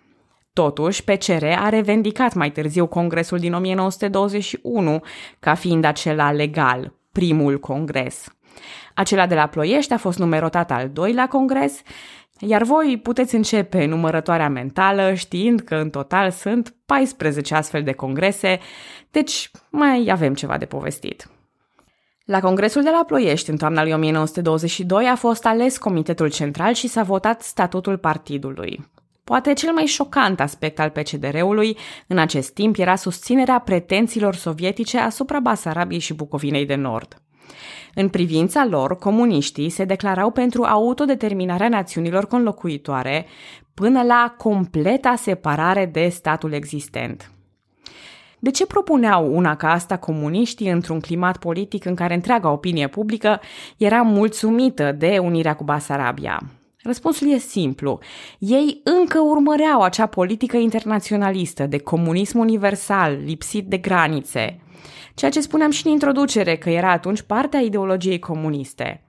Totuși, 0.53 1.05
PCR 1.05 1.45
a 1.45 1.69
revendicat 1.69 2.35
mai 2.35 2.51
târziu 2.51 2.87
congresul 2.87 3.39
din 3.39 3.53
1921 3.53 5.01
ca 5.39 5.55
fiind 5.55 5.85
acela 5.85 6.33
legal, 6.33 6.93
primul 7.13 7.59
congres. 7.59 8.35
Acela 8.95 9.27
de 9.27 9.35
la 9.35 9.47
Ploiești 9.47 9.93
a 9.93 9.99
fost 9.99 10.19
numerotat 10.19 10.71
al 10.71 10.89
doilea 10.89 11.29
congres, 11.29 11.83
iar 12.39 12.63
voi 12.63 13.01
puteți 13.03 13.35
începe 13.35 13.85
numărătoarea 13.85 14.49
mentală 14.49 15.15
știind 15.15 15.61
că 15.61 15.75
în 15.75 15.91
total 15.91 16.31
sunt 16.31 16.75
14 16.87 17.55
astfel 17.55 17.83
de 17.83 17.93
congrese, 17.93 18.59
deci 19.11 19.51
mai 19.71 20.09
avem 20.11 20.35
ceva 20.35 20.59
de 20.59 20.65
povestit. 20.65 21.31
La 22.25 22.41
congresul 22.41 22.83
de 22.83 22.91
la 22.91 23.05
Ploiești, 23.07 23.51
în 23.51 23.57
toamna 23.57 23.83
lui 23.83 23.93
1922, 23.93 25.07
a 25.07 25.17
fost 25.17 25.47
ales 25.47 25.79
Comitetul 25.79 26.31
Central 26.31 26.73
și 26.73 26.89
s-a 26.89 27.03
votat 27.03 27.43
statutul 27.43 27.99
partidului. 27.99 28.91
Poate 29.25 29.53
cel 29.53 29.73
mai 29.73 29.85
șocant 29.85 30.41
aspect 30.41 30.79
al 30.79 30.91
PCDR-ului 30.91 31.77
în 32.07 32.19
acest 32.19 32.53
timp 32.53 32.77
era 32.79 32.97
susținerea 32.97 33.59
pretențiilor 33.59 34.35
sovietice 34.35 34.99
asupra 34.99 35.41
Basarabiei 35.41 36.01
și 36.01 36.15
Bucovinei 36.15 36.67
de 36.67 36.75
Nord. 36.75 37.23
În 37.95 38.09
privința 38.09 38.67
lor, 38.71 38.99
comuniștii 38.99 39.71
se 39.71 39.85
declarau 39.85 40.31
pentru 40.31 40.63
autodeterminarea 40.63 41.69
națiunilor 41.69 42.27
conlocuitoare 42.27 43.27
până 43.75 44.03
la 44.03 44.35
completa 44.39 45.15
separare 45.17 45.87
de 45.87 46.09
statul 46.09 46.53
existent. 46.53 47.31
De 48.41 48.51
ce 48.51 48.67
propuneau 48.67 49.37
una 49.37 49.57
ca 49.57 49.71
asta 49.71 49.97
comuniștii 49.97 50.71
într-un 50.71 51.01
climat 51.01 51.37
politic 51.37 51.85
în 51.85 51.95
care 51.95 52.15
întreaga 52.15 52.51
opinie 52.51 52.89
publică 52.89 53.41
era 53.77 54.03
mulțumită 54.03 54.93
de 54.93 55.19
unirea 55.19 55.57
cu 55.57 55.65
Basarabia? 55.65 56.43
Răspunsul 56.83 57.33
e 57.33 57.39
simplu. 57.39 57.99
Ei 58.39 58.81
încă 58.85 59.19
urmăreau 59.21 59.81
acea 59.83 60.07
politică 60.07 60.57
internaționalistă 60.57 61.67
de 61.67 61.79
comunism 61.79 62.39
universal, 62.39 63.19
lipsit 63.25 63.67
de 63.67 63.77
granițe– 63.77 64.61
ceea 65.15 65.31
ce 65.31 65.41
spuneam 65.41 65.71
și 65.71 65.87
în 65.87 65.93
introducere 65.93 66.57
că 66.57 66.71
era 66.71 66.91
atunci 66.91 67.21
partea 67.21 67.61
ideologiei 67.61 68.19
comuniste. 68.19 69.05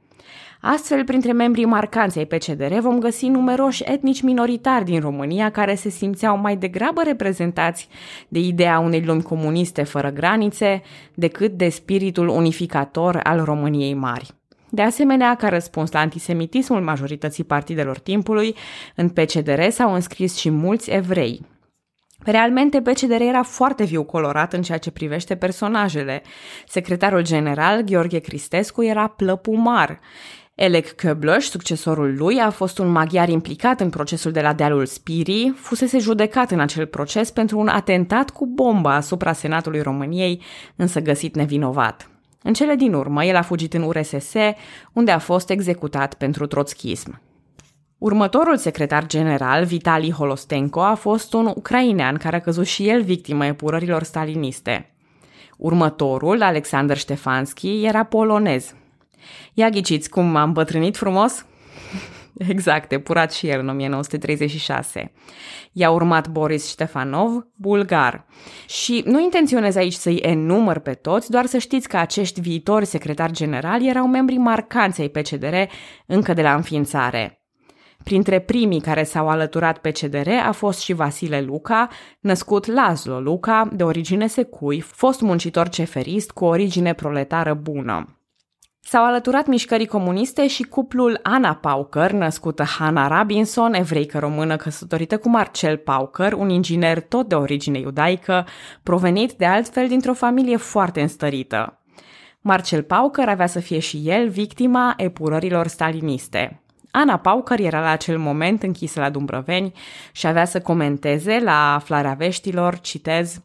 Astfel, 0.61 1.03
printre 1.03 1.31
membrii 1.31 1.65
marcanți 1.65 2.17
ai 2.17 2.25
PCDR 2.25 2.73
vom 2.79 2.99
găsi 2.99 3.27
numeroși 3.27 3.83
etnici 3.85 4.21
minoritari 4.21 4.85
din 4.85 4.99
România 4.99 5.51
care 5.51 5.75
se 5.75 5.89
simțeau 5.89 6.37
mai 6.37 6.57
degrabă 6.57 7.01
reprezentați 7.03 7.87
de 8.27 8.39
ideea 8.39 8.79
unei 8.79 9.03
lumi 9.05 9.21
comuniste 9.21 9.83
fără 9.83 10.09
granițe 10.09 10.81
decât 11.13 11.51
de 11.51 11.69
spiritul 11.69 12.27
unificator 12.27 13.19
al 13.23 13.43
României 13.43 13.93
mari. 13.93 14.31
De 14.69 14.81
asemenea, 14.81 15.35
ca 15.35 15.49
răspuns 15.49 15.91
la 15.91 15.99
antisemitismul 15.99 16.81
majorității 16.81 17.43
partidelor 17.43 17.99
timpului, 17.99 18.55
în 18.95 19.09
PCDR 19.09 19.69
s-au 19.69 19.93
înscris 19.93 20.37
și 20.37 20.49
mulți 20.49 20.91
evrei, 20.91 21.41
Realmente, 22.23 22.81
PCDR 22.81 23.21
era 23.21 23.43
foarte 23.43 23.83
viu 23.83 24.03
colorat 24.03 24.53
în 24.53 24.61
ceea 24.61 24.77
ce 24.77 24.91
privește 24.91 25.35
personajele. 25.35 26.21
Secretarul 26.67 27.23
general, 27.23 27.81
Gheorghe 27.81 28.19
Cristescu, 28.19 28.83
era 28.83 29.07
plăpumar. 29.07 29.99
Elec 30.55 30.95
Köblöș, 30.95 31.39
succesorul 31.39 32.15
lui, 32.17 32.39
a 32.39 32.49
fost 32.49 32.77
un 32.77 32.87
maghiar 32.87 33.29
implicat 33.29 33.79
în 33.79 33.89
procesul 33.89 34.31
de 34.31 34.41
la 34.41 34.53
dealul 34.53 34.85
Spirii, 34.85 35.53
fusese 35.55 35.97
judecat 35.97 36.51
în 36.51 36.59
acel 36.59 36.85
proces 36.85 37.31
pentru 37.31 37.59
un 37.59 37.67
atentat 37.67 38.29
cu 38.29 38.45
bomba 38.45 38.95
asupra 38.95 39.33
Senatului 39.33 39.81
României, 39.81 40.41
însă 40.75 40.99
găsit 40.99 41.35
nevinovat. 41.35 42.09
În 42.43 42.53
cele 42.53 42.75
din 42.75 42.93
urmă, 42.93 43.23
el 43.23 43.35
a 43.35 43.41
fugit 43.41 43.73
în 43.73 43.81
URSS, 43.81 44.33
unde 44.93 45.11
a 45.11 45.19
fost 45.19 45.49
executat 45.49 46.13
pentru 46.13 46.45
trotschism. 46.45 47.21
Următorul 47.97 48.57
secretar 48.57 49.05
general, 49.05 49.65
Vitali 49.65 50.11
Holostenko, 50.11 50.81
a 50.81 50.95
fost 50.95 51.33
un 51.33 51.51
ucrainean 51.55 52.17
care 52.17 52.35
a 52.35 52.39
căzut 52.39 52.65
și 52.65 52.89
el 52.89 53.01
victimă 53.01 53.45
epurărilor 53.45 54.03
staliniste. 54.03 54.95
Următorul, 55.57 56.41
Alexander 56.41 56.97
Ștefanski, 56.97 57.83
era 57.85 58.03
polonez. 58.03 58.75
Ia 59.53 59.69
ghiciți 59.69 60.09
cum 60.09 60.35
am 60.35 60.53
bătrânit 60.53 60.97
frumos? 60.97 61.45
Exact, 62.47 62.91
epurat 62.91 63.31
și 63.31 63.47
el 63.47 63.59
în 63.59 63.69
1936. 63.69 65.11
I-a 65.71 65.91
urmat 65.91 66.27
Boris 66.27 66.69
Ștefanov, 66.69 67.47
bulgar. 67.55 68.25
Și 68.67 69.03
nu 69.05 69.19
intenționez 69.19 69.75
aici 69.75 69.93
să-i 69.93 70.15
enumăr 70.15 70.79
pe 70.79 70.93
toți, 70.93 71.29
doar 71.29 71.45
să 71.45 71.57
știți 71.57 71.87
că 71.87 71.97
acești 71.97 72.41
viitori 72.41 72.85
secretari 72.85 73.31
generali 73.31 73.89
erau 73.89 74.07
membri 74.07 74.37
marcanți 74.37 75.01
ai 75.01 75.07
PCDR 75.07 75.55
încă 76.05 76.33
de 76.33 76.41
la 76.41 76.53
înființare. 76.53 77.41
Printre 78.03 78.39
primii 78.39 78.81
care 78.81 79.03
s-au 79.03 79.29
alăturat 79.29 79.77
pe 79.77 79.91
CDR 79.91 80.29
a 80.47 80.51
fost 80.51 80.79
și 80.79 80.93
Vasile 80.93 81.41
Luca, 81.41 81.87
născut 82.19 82.65
Laszlo 82.65 83.19
Luca, 83.19 83.69
de 83.73 83.83
origine 83.83 84.27
secui, 84.27 84.79
fost 84.79 85.21
muncitor 85.21 85.69
ceferist 85.69 86.31
cu 86.31 86.45
origine 86.45 86.93
proletară 86.93 87.53
bună. 87.53 88.20
S-au 88.83 89.05
alăturat 89.05 89.47
mișcării 89.47 89.85
comuniste 89.85 90.47
și 90.47 90.63
cuplul 90.63 91.19
Ana 91.23 91.55
Pauker, 91.55 92.11
născută 92.11 92.63
Hanna 92.63 93.17
Robinson, 93.17 93.73
evreică 93.73 94.19
română 94.19 94.55
căsătorită 94.55 95.17
cu 95.17 95.29
Marcel 95.29 95.77
Pauker, 95.77 96.33
un 96.33 96.49
inginer 96.49 97.01
tot 97.01 97.27
de 97.27 97.35
origine 97.35 97.79
iudaică, 97.79 98.45
provenit 98.83 99.31
de 99.31 99.45
altfel 99.45 99.87
dintr-o 99.87 100.13
familie 100.13 100.57
foarte 100.57 101.01
înstărită. 101.01 101.81
Marcel 102.41 102.83
Pauker 102.83 103.29
avea 103.29 103.47
să 103.47 103.59
fie 103.59 103.79
și 103.79 104.01
el 104.05 104.29
victima 104.29 104.93
epurărilor 104.97 105.67
staliniste. 105.67 106.61
Ana 106.91 107.17
Paucăr 107.17 107.59
era 107.59 107.79
la 107.79 107.89
acel 107.89 108.17
moment 108.17 108.63
închisă 108.63 108.99
la 108.99 109.09
Dumbrăveni 109.09 109.71
și 110.11 110.27
avea 110.27 110.45
să 110.45 110.61
comenteze 110.61 111.39
la 111.39 111.73
aflarea 111.73 112.13
veștilor, 112.13 112.79
citez, 112.79 113.41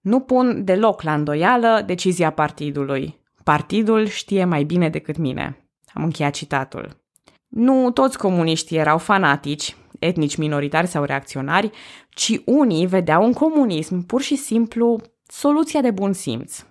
Nu 0.00 0.20
pun 0.20 0.64
deloc 0.64 1.02
la 1.02 1.14
îndoială 1.14 1.82
decizia 1.86 2.30
partidului. 2.30 3.21
Partidul 3.44 4.06
știe 4.06 4.44
mai 4.44 4.64
bine 4.64 4.88
decât 4.88 5.16
mine. 5.16 5.66
Am 5.94 6.02
încheiat 6.02 6.32
citatul. 6.32 7.00
Nu 7.48 7.90
toți 7.90 8.18
comuniștii 8.18 8.76
erau 8.76 8.98
fanatici, 8.98 9.76
etnici 9.98 10.36
minoritari 10.36 10.86
sau 10.86 11.04
reacționari, 11.04 11.70
ci 12.08 12.40
unii 12.44 12.86
vedeau 12.86 13.24
în 13.24 13.32
comunism 13.32 14.06
pur 14.06 14.20
și 14.20 14.36
simplu 14.36 15.00
soluția 15.26 15.80
de 15.80 15.90
bun 15.90 16.12
simț. 16.12 16.64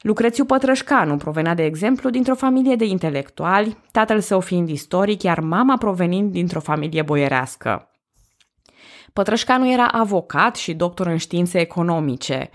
Lucrețiu 0.00 0.44
Pătrășcanu 0.44 1.16
provenea, 1.16 1.54
de 1.54 1.64
exemplu, 1.64 2.10
dintr-o 2.10 2.34
familie 2.34 2.76
de 2.76 2.84
intelectuali, 2.84 3.76
tatăl 3.90 4.20
său 4.20 4.40
fiind 4.40 4.68
istoric, 4.68 5.22
iar 5.22 5.40
mama 5.40 5.76
provenind 5.76 6.32
dintr-o 6.32 6.60
familie 6.60 7.02
boierească. 7.02 7.88
Pătrășcanu 9.12 9.72
era 9.72 9.86
avocat 9.86 10.56
și 10.56 10.74
doctor 10.74 11.06
în 11.06 11.16
științe 11.16 11.60
economice. 11.60 12.50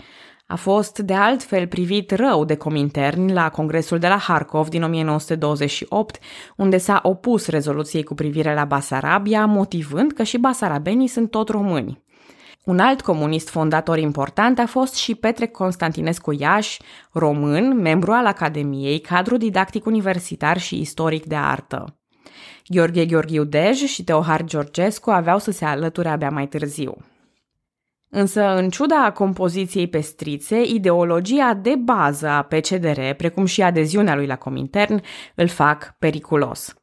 A 0.50 0.56
fost, 0.56 0.98
de 0.98 1.14
altfel, 1.14 1.66
privit 1.66 2.10
rău 2.10 2.44
de 2.44 2.56
cominterni 2.56 3.32
la 3.32 3.48
Congresul 3.48 3.98
de 3.98 4.08
la 4.08 4.16
Harkov 4.16 4.68
din 4.68 4.82
1928, 4.82 6.18
unde 6.56 6.78
s-a 6.78 7.00
opus 7.02 7.46
rezoluției 7.46 8.02
cu 8.02 8.14
privire 8.14 8.54
la 8.54 8.64
Basarabia, 8.64 9.46
motivând 9.46 10.12
că 10.12 10.22
și 10.22 10.38
basarabenii 10.38 11.06
sunt 11.06 11.30
tot 11.30 11.48
români. 11.48 12.02
Un 12.64 12.78
alt 12.78 13.00
comunist 13.00 13.48
fondator 13.48 13.98
important 13.98 14.58
a 14.58 14.66
fost 14.66 14.94
și 14.94 15.14
Petre 15.14 15.46
Constantinescu 15.46 16.32
Iași, 16.38 16.80
român, 17.12 17.80
membru 17.80 18.12
al 18.12 18.26
Academiei, 18.26 19.00
cadru 19.00 19.36
didactic 19.36 19.86
universitar 19.86 20.58
și 20.58 20.80
istoric 20.80 21.24
de 21.24 21.36
artă. 21.36 21.98
Gheorghe 22.66 23.06
Gheorghiu 23.06 23.44
Dej 23.44 23.76
și 23.76 24.04
Teohar 24.04 24.44
Georgescu 24.44 25.10
aveau 25.10 25.38
să 25.38 25.50
se 25.50 25.64
alăture 25.64 26.08
abia 26.08 26.30
mai 26.30 26.46
târziu. 26.46 26.96
Însă, 28.12 28.56
în 28.56 28.68
ciuda 28.68 29.12
compoziției 29.14 29.86
pestrițe, 29.86 30.62
ideologia 30.62 31.54
de 31.54 31.74
bază 31.74 32.28
a 32.28 32.42
PCDR, 32.42 33.00
precum 33.16 33.44
și 33.44 33.62
adeziunea 33.62 34.14
lui 34.14 34.26
la 34.26 34.36
Comintern, 34.36 35.02
îl 35.34 35.48
fac 35.48 35.94
periculos. 35.98 36.74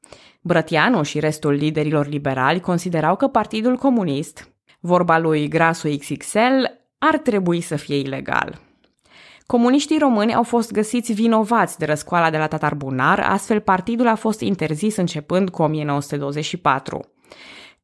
Brătianu 0.41 1.03
și 1.03 1.19
restul 1.19 1.53
liderilor 1.53 2.07
liberali 2.07 2.59
considerau 2.59 3.15
că 3.15 3.27
Partidul 3.27 3.75
Comunist, 3.75 4.53
vorba 4.79 5.17
lui 5.17 5.47
Grasu 5.47 5.97
XXL, 5.97 6.63
ar 6.97 7.17
trebui 7.17 7.61
să 7.61 7.75
fie 7.75 7.97
ilegal. 7.97 8.59
Comuniștii 9.45 9.97
români 9.97 10.33
au 10.33 10.43
fost 10.43 10.71
găsiți 10.71 11.13
vinovați 11.13 11.77
de 11.77 11.85
răscoala 11.85 12.29
de 12.29 12.37
la 12.37 12.47
Tatar 12.47 12.75
Bunar, 12.75 13.19
astfel 13.19 13.59
partidul 13.59 14.07
a 14.07 14.15
fost 14.15 14.39
interzis 14.39 14.95
începând 14.95 15.49
cu 15.49 15.61
1924. 15.61 17.05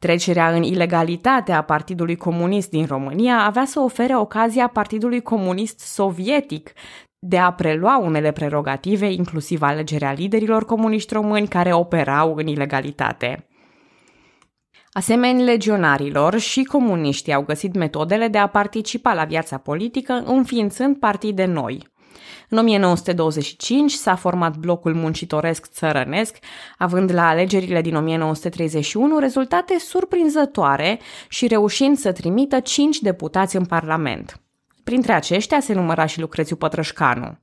Trecerea 0.04 0.52
în 0.52 0.64
ilegalitate 0.64 1.52
a 1.52 1.62
Partidului 1.62 2.16
Comunist 2.16 2.70
din 2.70 2.86
România 2.86 3.46
avea 3.46 3.66
să 3.66 3.80
ofere 3.80 4.18
ocazia 4.18 4.68
Partidului 4.68 5.22
Comunist 5.22 5.80
Sovietic 5.80 6.72
de 7.20 7.38
a 7.38 7.52
prelua 7.52 7.98
unele 7.98 8.32
prerogative, 8.32 9.12
inclusiv 9.12 9.62
alegerea 9.62 10.12
liderilor 10.12 10.66
comuniști 10.66 11.14
români 11.14 11.48
care 11.48 11.74
operau 11.74 12.36
în 12.36 12.48
ilegalitate. 12.48 13.48
Asemeni 14.92 15.44
legionarilor 15.44 16.38
și 16.38 16.64
comuniștii 16.64 17.34
au 17.34 17.42
găsit 17.42 17.76
metodele 17.76 18.28
de 18.28 18.38
a 18.38 18.48
participa 18.48 19.14
la 19.14 19.24
viața 19.24 19.58
politică 19.58 20.24
înființând 20.26 20.98
partide 20.98 21.46
noi. 21.46 21.93
În 22.54 22.60
1925 22.60 23.92
s-a 23.92 24.16
format 24.16 24.56
blocul 24.56 24.94
muncitoresc 24.94 25.66
țărănesc, 25.66 26.38
având 26.78 27.14
la 27.14 27.28
alegerile 27.28 27.82
din 27.82 27.96
1931 27.96 29.20
rezultate 29.20 29.80
surprinzătoare 29.80 31.00
și 31.28 31.48
reușind 31.48 31.98
să 31.98 32.12
trimită 32.12 32.60
cinci 32.60 33.00
deputați 33.00 33.56
în 33.56 33.66
Parlament. 33.66 34.42
Printre 34.84 35.14
aceștia 35.14 35.60
se 35.60 35.74
număra 35.74 36.06
și 36.06 36.20
Lucrețiu 36.20 36.56
Pătrășcanu. 36.56 37.38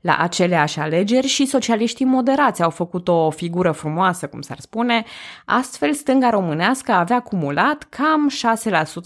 La 0.00 0.16
aceleași 0.16 0.78
alegeri 0.78 1.26
și 1.26 1.46
socialiștii 1.46 2.04
moderați 2.04 2.62
au 2.62 2.70
făcut 2.70 3.08
o 3.08 3.30
figură 3.30 3.72
frumoasă, 3.72 4.26
cum 4.26 4.40
s-ar 4.40 4.58
spune, 4.58 5.04
astfel 5.44 5.92
stânga 5.92 6.30
românească 6.30 6.92
avea 6.92 7.16
acumulat 7.16 7.82
cam 7.82 8.30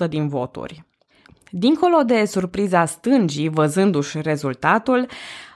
6% 0.05 0.09
din 0.09 0.29
voturi. 0.29 0.85
Dincolo 1.51 2.03
de 2.03 2.25
surpriza 2.25 2.85
stângii, 2.85 3.49
văzându-și 3.49 4.21
rezultatul, 4.21 5.07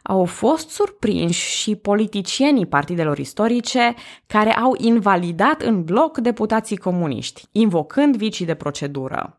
au 0.02 0.24
fost 0.24 0.68
surprinși 0.70 1.60
și 1.60 1.74
politicienii 1.74 2.66
partidelor 2.66 3.18
istorice 3.18 3.94
care 4.26 4.52
au 4.52 4.74
invalidat 4.78 5.62
în 5.62 5.84
bloc 5.84 6.18
deputații 6.18 6.76
comuniști, 6.76 7.42
invocând 7.52 8.16
vicii 8.16 8.46
de 8.46 8.54
procedură. 8.54 9.38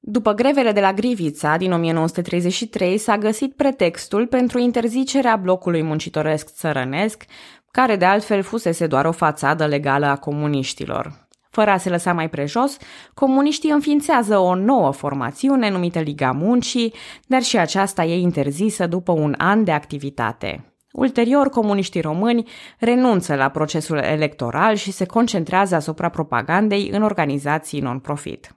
După 0.00 0.32
grevele 0.32 0.72
de 0.72 0.80
la 0.80 0.92
Grivița 0.92 1.56
din 1.56 1.72
1933 1.72 2.98
s-a 2.98 3.18
găsit 3.18 3.54
pretextul 3.54 4.26
pentru 4.26 4.58
interzicerea 4.58 5.36
blocului 5.36 5.82
muncitoresc 5.82 6.48
țărănesc, 6.54 7.24
care 7.70 7.96
de 7.96 8.04
altfel 8.04 8.42
fusese 8.42 8.86
doar 8.86 9.04
o 9.04 9.12
fațadă 9.12 9.66
legală 9.66 10.06
a 10.06 10.16
comuniștilor. 10.16 11.27
Fără 11.50 11.70
a 11.70 11.76
se 11.76 11.88
lăsa 11.88 12.12
mai 12.12 12.28
prejos, 12.28 12.76
comuniștii 13.14 13.70
înființează 13.70 14.38
o 14.38 14.54
nouă 14.54 14.92
formațiune 14.92 15.70
numită 15.70 15.98
Liga 15.98 16.32
Muncii, 16.32 16.94
dar 17.26 17.42
și 17.42 17.58
aceasta 17.58 18.04
e 18.04 18.18
interzisă 18.18 18.86
după 18.86 19.12
un 19.12 19.34
an 19.38 19.64
de 19.64 19.72
activitate. 19.72 20.72
Ulterior, 20.92 21.48
comuniștii 21.48 22.00
români 22.00 22.48
renunță 22.78 23.34
la 23.34 23.48
procesul 23.48 23.98
electoral 23.98 24.74
și 24.74 24.90
se 24.90 25.06
concentrează 25.06 25.74
asupra 25.74 26.08
propagandei 26.08 26.88
în 26.92 27.02
organizații 27.02 27.80
non-profit. 27.80 28.52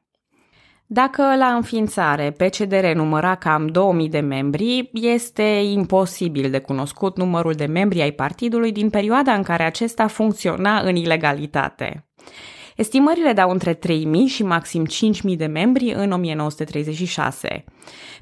Dacă 0.93 1.35
la 1.37 1.45
înființare 1.45 2.31
PCDR 2.31 2.85
număra 2.85 3.35
cam 3.35 3.67
2000 3.67 4.09
de 4.09 4.19
membri, 4.19 4.89
este 4.93 5.43
imposibil 5.63 6.51
de 6.51 6.59
cunoscut 6.59 7.17
numărul 7.17 7.53
de 7.53 7.65
membri 7.65 8.01
ai 8.01 8.11
partidului 8.11 8.71
din 8.71 8.89
perioada 8.89 9.33
în 9.33 9.43
care 9.43 9.63
acesta 9.63 10.07
funcționa 10.07 10.79
în 10.79 10.95
ilegalitate. 10.95 12.07
Estimările 12.75 13.33
dau 13.33 13.49
între 13.49 13.73
3.000 13.73 13.79
și 14.27 14.43
maxim 14.43 14.85
5.000 15.31 15.37
de 15.37 15.45
membri 15.45 15.93
în 15.95 16.11
1936. 16.11 17.63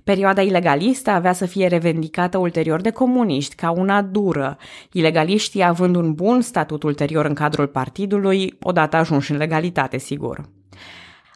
Perioada 0.04 0.42
ilegalistă 0.42 1.10
avea 1.10 1.34
să 1.34 1.46
fie 1.46 1.68
revendicată 1.68 2.38
ulterior 2.38 2.82
de 2.82 2.90
comuniști 2.90 3.56
ca 3.56 3.72
una 3.72 4.02
dură, 4.02 4.58
ilegaliștii 4.92 5.64
având 5.64 5.96
un 5.96 6.14
bun 6.14 6.42
statut 6.42 6.84
ulterior 6.84 7.26
în 7.26 7.34
cadrul 7.34 7.68
partidului, 7.68 8.58
odată 8.62 8.96
ajunși 8.96 9.32
în 9.32 9.38
legalitate, 9.38 9.98
sigur. 9.98 10.50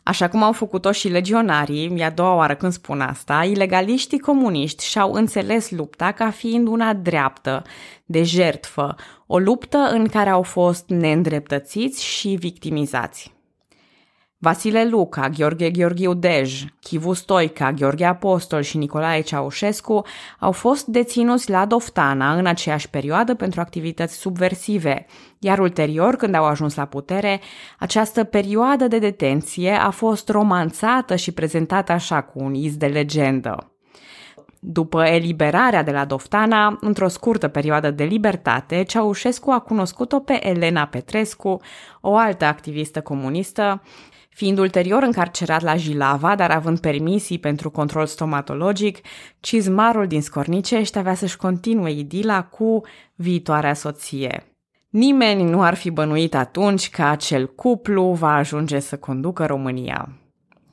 Așa 0.04 0.30
cum 0.30 0.44
au 0.44 0.52
făcut-o 0.52 0.92
și 0.92 1.08
legionarii, 1.08 1.94
e 1.96 2.04
a 2.04 2.10
doua 2.10 2.36
oară 2.36 2.56
când 2.56 2.72
spun 2.72 3.02
asta, 3.02 3.44
ilegaliștii 3.44 4.20
comuniști 4.20 4.86
și-au 4.86 5.14
înțeles 5.14 5.72
lupta 5.72 6.12
ca 6.12 6.30
fiind 6.30 6.68
una 6.68 6.94
dreaptă, 6.94 7.64
de 8.06 8.24
jertfă, 8.24 8.96
o 9.28 9.38
luptă 9.38 9.78
în 9.78 10.08
care 10.08 10.30
au 10.30 10.42
fost 10.42 10.90
neîndreptățiți 10.90 12.04
și 12.04 12.28
victimizați. 12.28 13.33
Vasile 14.44 14.86
Luca, 14.90 15.30
Gheorghe 15.30 15.70
Gheorghiu 15.70 16.14
Dej, 16.14 16.66
Chivu 16.80 17.14
Stoica, 17.14 17.72
Gheorghe 17.72 18.06
Apostol 18.06 18.62
și 18.62 18.78
Nicolae 18.78 19.22
Ceaușescu 19.22 20.06
au 20.40 20.52
fost 20.52 20.86
deținuți 20.86 21.50
la 21.50 21.66
Doftana 21.66 22.34
în 22.34 22.46
aceeași 22.46 22.90
perioadă 22.90 23.34
pentru 23.34 23.62
activități 23.62 24.18
subversive, 24.18 25.06
iar 25.40 25.60
ulterior, 25.60 26.16
când 26.16 26.36
au 26.36 26.44
ajuns 26.46 26.76
la 26.76 26.86
putere, 26.86 27.42
această 27.80 28.24
perioadă 28.24 28.88
de 28.88 29.00
detenție 29.00 29.72
a 29.72 29.90
fost 29.90 30.30
romanțată 30.30 31.16
și 31.16 31.32
prezentată 31.32 31.92
așa 31.92 32.22
cu 32.22 32.44
un 32.44 32.54
iz 32.54 32.76
de 32.76 32.88
legendă. 32.88 33.72
După 34.60 35.04
eliberarea 35.04 35.84
de 35.84 35.92
la 35.92 36.06
Doftana, 36.06 36.78
într-o 36.82 37.08
scurtă 37.08 37.48
perioadă 37.48 37.92
de 37.92 38.04
libertate, 38.04 38.84
Ceaușescu 38.84 39.52
a 39.52 39.60
cunoscut-o 39.60 40.20
pe 40.20 40.48
Elena 40.48 40.86
Petrescu, 40.86 41.62
o 42.02 42.16
altă 42.16 42.46
activistă 42.46 43.02
comunistă, 43.02 43.82
Fiind 44.34 44.58
ulterior 44.58 45.04
încarcerat 45.04 45.62
la 45.62 45.76
Jilava, 45.76 46.36
dar 46.36 46.52
având 46.52 46.80
permisii 46.80 47.40
pentru 47.40 47.70
control 47.70 48.06
stomatologic, 48.06 48.98
cizmarul 49.40 50.08
din 50.08 50.22
Scornicești 50.22 50.98
avea 50.98 51.14
să-și 51.14 51.38
continue 51.38 51.92
idila 51.92 52.44
cu 52.44 52.82
viitoarea 53.16 53.74
soție. 53.74 54.58
Nimeni 54.90 55.44
nu 55.44 55.62
ar 55.62 55.74
fi 55.74 55.90
bănuit 55.90 56.36
atunci 56.36 56.90
că 56.90 57.04
acel 57.04 57.48
cuplu 57.48 58.12
va 58.12 58.34
ajunge 58.34 58.80
să 58.80 58.98
conducă 58.98 59.46
România. 59.46 60.10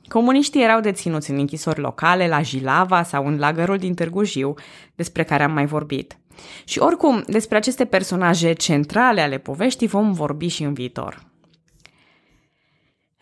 Comuniștii 0.07 0.63
erau 0.63 0.79
deținuți 0.79 1.31
în 1.31 1.37
închisori 1.37 1.79
locale, 1.79 2.27
la 2.27 2.41
Jilava 2.41 3.03
sau 3.03 3.27
în 3.27 3.39
lagărul 3.39 3.77
din 3.77 3.93
Târgu 3.93 4.23
Jiu, 4.23 4.53
despre 4.95 5.23
care 5.23 5.43
am 5.43 5.51
mai 5.51 5.65
vorbit. 5.65 6.17
Și 6.65 6.79
oricum, 6.79 7.23
despre 7.27 7.57
aceste 7.57 7.85
personaje 7.85 8.53
centrale 8.53 9.21
ale 9.21 9.37
poveștii 9.37 9.87
vom 9.87 10.11
vorbi 10.11 10.47
și 10.47 10.63
în 10.63 10.73
viitor. 10.73 11.30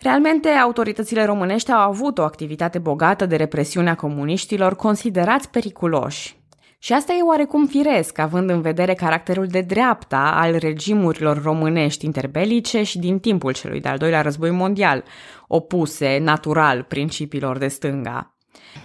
Realmente, 0.01 0.49
autoritățile 0.49 1.25
românești 1.25 1.71
au 1.71 1.89
avut 1.89 2.17
o 2.17 2.23
activitate 2.23 2.79
bogată 2.79 3.25
de 3.25 3.35
represiune 3.35 3.89
a 3.89 3.95
comuniștilor 3.95 4.75
considerați 4.75 5.49
periculoși. 5.49 6.37
Și 6.81 6.93
asta 6.93 7.13
e 7.13 7.21
oarecum 7.21 7.65
firesc, 7.65 8.17
având 8.17 8.49
în 8.49 8.61
vedere 8.61 8.93
caracterul 8.93 9.47
de 9.47 9.61
dreapta 9.61 10.31
al 10.35 10.55
regimurilor 10.57 11.41
românești 11.41 12.05
interbelice 12.05 12.83
și 12.83 12.99
din 12.99 13.19
timpul 13.19 13.53
celui 13.53 13.79
de-al 13.79 13.97
doilea 13.97 14.21
război 14.21 14.51
mondial, 14.51 15.03
opuse 15.47 16.17
natural 16.17 16.83
principiilor 16.83 17.57
de 17.57 17.67
stânga. 17.67 18.35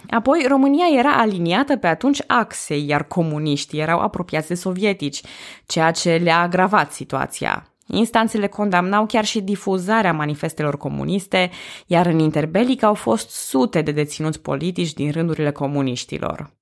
Apoi, 0.09 0.45
România 0.47 0.85
era 0.97 1.11
aliniată 1.11 1.77
pe 1.77 1.87
atunci 1.87 2.21
axei, 2.27 2.87
iar 2.87 3.03
comuniștii 3.03 3.79
erau 3.79 3.99
apropiați 3.99 4.47
de 4.47 4.55
sovietici, 4.55 5.21
ceea 5.65 5.91
ce 5.91 6.15
le-a 6.15 6.39
agravat 6.39 6.91
situația. 6.91 7.74
Instanțele 7.87 8.47
condamnau 8.47 9.05
chiar 9.05 9.25
și 9.25 9.41
difuzarea 9.41 10.13
manifestelor 10.13 10.77
comuniste, 10.77 11.51
iar 11.87 12.05
în 12.05 12.19
interbelic 12.19 12.83
au 12.83 12.93
fost 12.93 13.29
sute 13.29 13.81
de 13.81 13.91
deținuți 13.91 14.41
politici 14.41 14.93
din 14.93 15.11
rândurile 15.11 15.51
comuniștilor. 15.51 16.53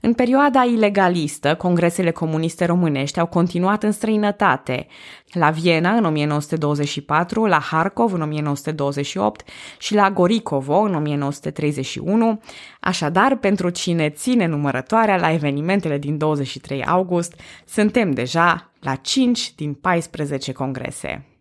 În 0.00 0.12
perioada 0.12 0.64
ilegalistă, 0.64 1.54
congresele 1.54 2.10
comuniste 2.10 2.64
românești 2.64 3.20
au 3.20 3.26
continuat 3.26 3.82
în 3.82 3.92
străinătate, 3.92 4.86
la 5.32 5.50
Viena 5.50 5.90
în 5.94 6.04
1924, 6.04 7.46
la 7.46 7.58
Harkov 7.58 8.12
în 8.12 8.22
1928 8.22 9.48
și 9.78 9.94
la 9.94 10.10
Goricovo 10.10 10.76
în 10.76 10.94
1931, 10.94 12.40
așadar 12.80 13.36
pentru 13.36 13.68
cine 13.68 14.08
ține 14.08 14.46
numărătoarea 14.46 15.16
la 15.16 15.32
evenimentele 15.32 15.98
din 15.98 16.18
23 16.18 16.84
august, 16.84 17.40
suntem 17.64 18.10
deja 18.10 18.70
la 18.80 18.94
5 18.94 19.54
din 19.54 19.74
14 19.74 20.52
congrese. 20.52 21.37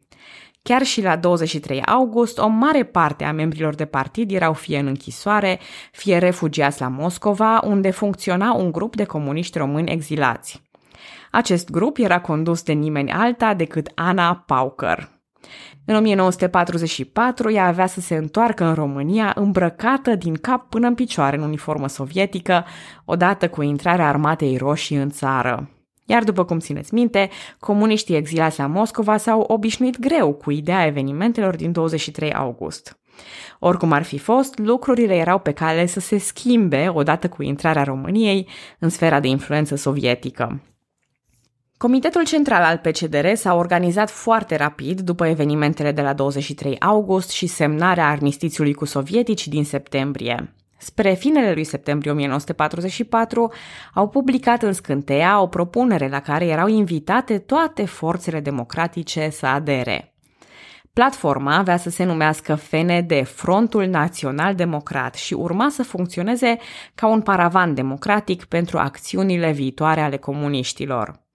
Chiar 0.67 0.83
și 0.83 1.01
la 1.01 1.15
23 1.15 1.81
august, 1.81 2.37
o 2.37 2.47
mare 2.47 2.83
parte 2.83 3.23
a 3.23 3.31
membrilor 3.31 3.75
de 3.75 3.85
partid 3.85 4.31
erau 4.31 4.53
fie 4.53 4.79
în 4.79 4.87
închisoare, 4.87 5.59
fie 5.91 6.17
refugiați 6.17 6.81
la 6.81 6.87
Moscova, 6.87 7.61
unde 7.63 7.91
funcționa 7.91 8.53
un 8.53 8.71
grup 8.71 8.95
de 8.95 9.03
comuniști 9.03 9.57
români 9.57 9.91
exilați. 9.91 10.61
Acest 11.31 11.69
grup 11.69 11.97
era 11.97 12.21
condus 12.21 12.63
de 12.63 12.73
nimeni 12.73 13.11
alta 13.11 13.53
decât 13.53 13.91
Ana 13.95 14.43
Pauker. 14.45 15.09
În 15.85 15.95
1944, 15.95 17.51
ea 17.51 17.65
avea 17.65 17.87
să 17.87 18.01
se 18.01 18.15
întoarcă 18.15 18.63
în 18.63 18.73
România 18.73 19.31
îmbrăcată 19.35 20.15
din 20.15 20.35
cap 20.35 20.69
până 20.69 20.87
în 20.87 20.95
picioare 20.95 21.37
în 21.37 21.43
uniformă 21.43 21.87
sovietică, 21.87 22.65
odată 23.05 23.49
cu 23.49 23.61
intrarea 23.61 24.07
armatei 24.07 24.57
roșii 24.57 24.97
în 24.97 25.09
țară. 25.09 25.76
Iar 26.09 26.23
după 26.23 26.45
cum 26.45 26.59
țineți 26.59 26.93
minte, 26.93 27.29
comuniștii 27.59 28.15
exilați 28.15 28.59
la 28.59 28.67
Moscova 28.67 29.17
s-au 29.17 29.39
obișnuit 29.47 29.99
greu 29.99 30.33
cu 30.33 30.51
ideea 30.51 30.85
evenimentelor 30.85 31.55
din 31.55 31.71
23 31.71 32.33
august. 32.33 32.99
Oricum 33.59 33.91
ar 33.91 34.03
fi 34.03 34.17
fost, 34.17 34.57
lucrurile 34.57 35.15
erau 35.15 35.39
pe 35.39 35.51
cale 35.51 35.85
să 35.85 35.99
se 35.99 36.17
schimbe 36.17 36.91
odată 36.93 37.29
cu 37.29 37.43
intrarea 37.43 37.83
României 37.83 38.47
în 38.79 38.89
sfera 38.89 39.19
de 39.19 39.27
influență 39.27 39.75
sovietică. 39.75 40.61
Comitetul 41.77 42.25
central 42.25 42.63
al 42.63 42.77
PCDR 42.77 43.33
s-a 43.33 43.55
organizat 43.55 44.09
foarte 44.09 44.55
rapid 44.55 45.01
după 45.01 45.27
evenimentele 45.27 45.91
de 45.91 46.01
la 46.01 46.13
23 46.13 46.79
august 46.79 47.29
și 47.29 47.47
semnarea 47.47 48.09
armistițiului 48.09 48.73
cu 48.73 48.85
sovietici 48.85 49.47
din 49.47 49.63
septembrie. 49.63 50.55
Spre 50.77 51.13
finele 51.13 51.53
lui 51.53 51.63
septembrie 51.63 52.11
1944, 52.11 53.53
au 53.93 54.07
publicat 54.07 54.63
în 54.63 54.73
scânteia 54.73 55.41
o 55.41 55.47
propunere 55.47 56.07
la 56.07 56.19
care 56.19 56.45
erau 56.45 56.67
invitate 56.67 57.37
toate 57.37 57.85
forțele 57.85 58.39
democratice 58.39 59.29
să 59.29 59.45
adere. 59.45 60.11
Platforma 60.93 61.55
avea 61.55 61.77
să 61.77 61.89
se 61.89 62.03
numească 62.03 62.55
FND, 62.55 63.25
Frontul 63.25 63.85
Național 63.85 64.55
Democrat, 64.55 65.15
și 65.15 65.33
urma 65.33 65.69
să 65.69 65.83
funcționeze 65.83 66.57
ca 66.95 67.07
un 67.07 67.21
paravan 67.21 67.73
democratic 67.73 68.45
pentru 68.45 68.77
acțiunile 68.77 69.51
viitoare 69.51 70.01
ale 70.01 70.17
comuniștilor. 70.17 71.25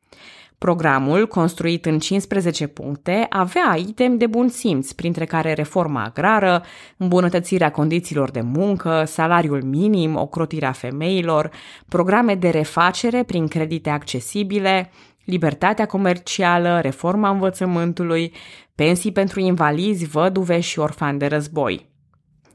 Programul, 0.62 1.26
construit 1.26 1.86
în 1.86 1.98
15 1.98 2.66
puncte, 2.66 3.26
avea 3.28 3.76
item 3.76 4.16
de 4.16 4.26
bun 4.26 4.48
simț, 4.48 4.92
printre 4.92 5.24
care 5.24 5.52
reforma 5.52 6.02
agrară, 6.02 6.62
îmbunătățirea 6.96 7.70
condițiilor 7.70 8.30
de 8.30 8.40
muncă, 8.40 9.04
salariul 9.06 9.62
minim, 9.62 10.16
ocrotirea 10.16 10.72
femeilor, 10.72 11.50
programe 11.88 12.34
de 12.34 12.48
refacere 12.48 13.22
prin 13.22 13.48
credite 13.48 13.90
accesibile, 13.90 14.90
libertatea 15.24 15.86
comercială, 15.86 16.80
reforma 16.80 17.30
învățământului, 17.30 18.32
pensii 18.74 19.12
pentru 19.12 19.40
invalizi, 19.40 20.06
văduve 20.06 20.60
și 20.60 20.78
orfani 20.78 21.18
de 21.18 21.26
război. 21.26 21.90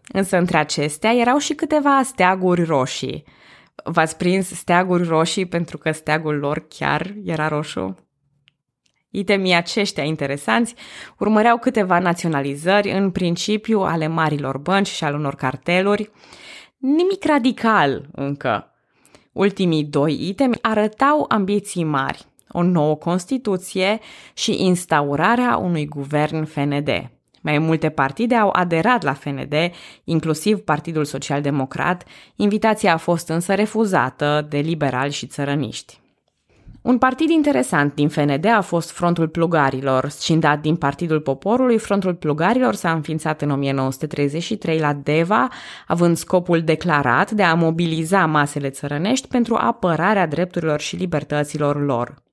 Însă 0.08 0.38
între 0.38 0.58
acestea 0.58 1.14
erau 1.14 1.38
și 1.38 1.54
câteva 1.54 2.02
steaguri 2.04 2.64
roșii– 2.64 3.24
V-ați 3.84 4.18
prins 4.18 4.48
steaguri 4.48 5.08
roșii 5.08 5.46
pentru 5.46 5.78
că 5.78 5.92
steagul 5.92 6.36
lor 6.36 6.66
chiar 6.68 7.14
era 7.24 7.48
roșu? 7.48 7.96
Itemii 9.10 9.54
aceștia 9.54 10.04
interesanți 10.04 10.76
urmăreau 11.18 11.58
câteva 11.58 12.00
naționalizări, 12.00 12.92
în 12.92 13.12
principiu 13.12 13.80
ale 13.80 14.08
marilor 14.08 14.58
bănci 14.58 14.88
și 14.88 15.04
al 15.04 15.14
unor 15.14 15.36
carteluri. 15.36 16.12
Nimic 16.78 17.24
radical 17.24 18.10
încă. 18.12 18.72
Ultimii 19.32 19.84
doi 19.84 20.28
itemi 20.28 20.58
arătau 20.62 21.26
ambiții 21.28 21.84
mari, 21.84 22.26
o 22.50 22.62
nouă 22.62 22.96
Constituție 22.96 24.00
și 24.34 24.64
instaurarea 24.64 25.58
unui 25.58 25.86
guvern 25.86 26.46
FND. 26.46 26.90
Mai 27.48 27.58
multe 27.58 27.90
partide 27.90 28.36
au 28.36 28.50
aderat 28.54 29.04
la 29.04 29.14
FND, 29.14 29.54
inclusiv 30.04 30.60
Partidul 30.60 31.06
Social 31.06 31.42
Democrat, 31.42 32.04
invitația 32.36 32.94
a 32.94 32.98
fost 32.98 33.30
însă 33.30 33.54
refuzată 33.54 34.46
de 34.50 34.58
liberali 34.58 35.12
și 35.12 35.28
țărăniști. 35.28 36.00
Un 36.82 36.98
partid 36.98 37.30
interesant 37.30 37.94
din 37.94 38.10
FND 38.10 38.46
a 38.46 38.62
fost 38.62 38.92
Frontul 38.92 39.28
Plugarilor. 39.28 40.10
Scindat 40.10 40.62
din 40.62 40.76
Partidul 40.76 41.20
Poporului, 41.20 41.78
Frontul 41.78 42.16
Plugarilor 42.16 42.74
s-a 42.74 42.92
înființat 42.92 43.42
în 43.42 43.52
1933 43.52 44.80
la 44.80 44.94
Deva, 44.94 45.48
având 45.88 46.18
scopul 46.18 46.62
declarat 46.62 47.32
de 47.32 47.44
a 47.44 47.54
mobiliza 47.54 48.26
masele 48.26 48.70
țărănești 48.70 49.28
pentru 49.28 49.56
apărarea 49.56 50.28
drepturilor 50.28 50.80
și 50.80 50.96
libertăților 50.96 51.86
lor. 51.86 52.26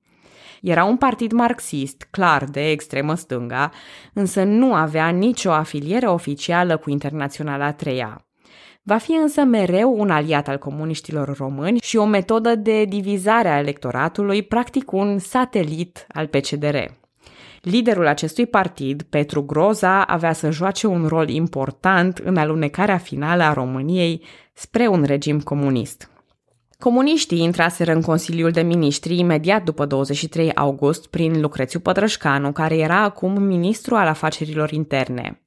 Era 0.61 0.83
un 0.83 0.97
partid 0.97 1.31
marxist, 1.31 2.07
clar 2.11 2.43
de 2.43 2.69
extremă 2.69 3.15
stânga, 3.15 3.71
însă 4.13 4.43
nu 4.43 4.73
avea 4.73 5.09
nicio 5.09 5.51
afiliere 5.51 6.05
oficială 6.05 6.77
cu 6.77 6.89
Internaționala 6.89 7.71
Treia. 7.71 8.25
Va 8.83 8.97
fi 8.97 9.11
însă 9.11 9.43
mereu 9.43 9.99
un 9.99 10.09
aliat 10.09 10.47
al 10.47 10.57
comuniștilor 10.57 11.37
români 11.37 11.79
și 11.79 11.97
o 11.97 12.05
metodă 12.05 12.55
de 12.55 12.83
divizare 12.83 13.47
a 13.47 13.59
electoratului, 13.59 14.41
practic 14.41 14.91
un 14.91 15.17
satelit 15.19 16.07
al 16.13 16.27
PCDR. 16.27 16.75
Liderul 17.61 18.07
acestui 18.07 18.45
partid, 18.45 19.01
Petru 19.01 19.41
Groza, 19.41 20.01
avea 20.01 20.33
să 20.33 20.51
joace 20.51 20.87
un 20.87 21.07
rol 21.07 21.29
important 21.29 22.17
în 22.17 22.37
alunecarea 22.37 22.97
finală 22.97 23.43
a 23.43 23.53
României 23.53 24.23
spre 24.53 24.87
un 24.87 25.03
regim 25.03 25.39
comunist. 25.39 26.09
Comuniștii 26.79 27.41
intraseră 27.41 27.91
în 27.91 28.01
Consiliul 28.01 28.51
de 28.51 28.61
Ministri 28.61 29.17
imediat 29.17 29.63
după 29.63 29.85
23 29.85 30.53
august 30.53 31.07
prin 31.07 31.41
Lucrețiu 31.41 31.79
Pătrășcanu, 31.79 32.51
care 32.51 32.77
era 32.77 33.01
acum 33.01 33.41
ministru 33.41 33.95
al 33.95 34.07
afacerilor 34.07 34.71
interne. 34.71 35.39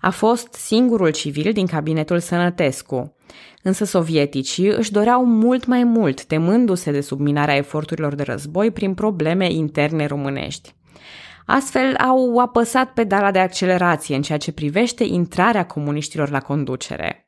A 0.00 0.10
fost 0.10 0.52
singurul 0.52 1.10
civil 1.10 1.52
din 1.52 1.66
cabinetul 1.66 2.18
Sănătescu. 2.18 3.16
Însă 3.62 3.84
sovieticii 3.84 4.68
își 4.68 4.92
doreau 4.92 5.24
mult 5.24 5.66
mai 5.66 5.84
mult, 5.84 6.24
temându-se 6.24 6.90
de 6.90 7.00
subminarea 7.00 7.56
eforturilor 7.56 8.14
de 8.14 8.22
război 8.22 8.70
prin 8.70 8.94
probleme 8.94 9.52
interne 9.52 10.06
românești. 10.06 10.74
Astfel 11.46 11.96
au 11.96 12.38
apăsat 12.38 12.92
pedala 12.92 13.30
de 13.30 13.38
accelerație 13.38 14.16
în 14.16 14.22
ceea 14.22 14.38
ce 14.38 14.52
privește 14.52 15.04
intrarea 15.04 15.66
comuniștilor 15.66 16.30
la 16.30 16.40
conducere. 16.40 17.27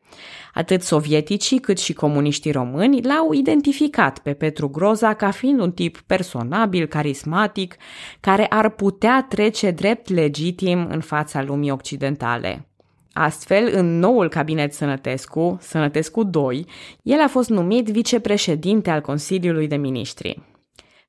Atât 0.54 0.82
sovieticii 0.82 1.58
cât 1.58 1.78
și 1.78 1.92
comuniștii 1.92 2.52
români 2.52 3.02
l-au 3.02 3.32
identificat 3.32 4.18
pe 4.18 4.32
Petru 4.32 4.68
Groza 4.68 5.14
ca 5.14 5.30
fiind 5.30 5.60
un 5.60 5.72
tip 5.72 6.00
personabil, 6.06 6.86
carismatic, 6.86 7.76
care 8.20 8.46
ar 8.46 8.68
putea 8.68 9.26
trece 9.28 9.70
drept 9.70 10.08
legitim 10.08 10.86
în 10.90 11.00
fața 11.00 11.42
lumii 11.42 11.70
occidentale. 11.70 12.64
Astfel, 13.12 13.70
în 13.72 13.98
noul 13.98 14.28
cabinet 14.28 14.72
Sănătescu, 14.72 15.58
Sănătescu 15.60 16.30
II, 16.50 16.66
el 17.02 17.20
a 17.20 17.28
fost 17.28 17.48
numit 17.48 17.88
vicepreședinte 17.88 18.90
al 18.90 19.00
Consiliului 19.00 19.66
de 19.66 19.76
Ministri. 19.76 20.42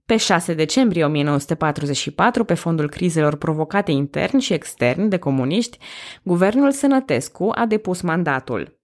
Pe 0.05 0.17
6 0.17 0.53
decembrie 0.53 1.05
1944, 1.05 2.43
pe 2.43 2.53
fondul 2.53 2.89
crizelor 2.89 3.35
provocate 3.35 3.91
intern 3.91 4.37
și 4.37 4.53
extern 4.53 5.09
de 5.09 5.17
comuniști, 5.17 5.77
guvernul 6.23 6.71
Sănătescu 6.71 7.51
a 7.55 7.65
depus 7.65 8.01
mandatul. 8.01 8.80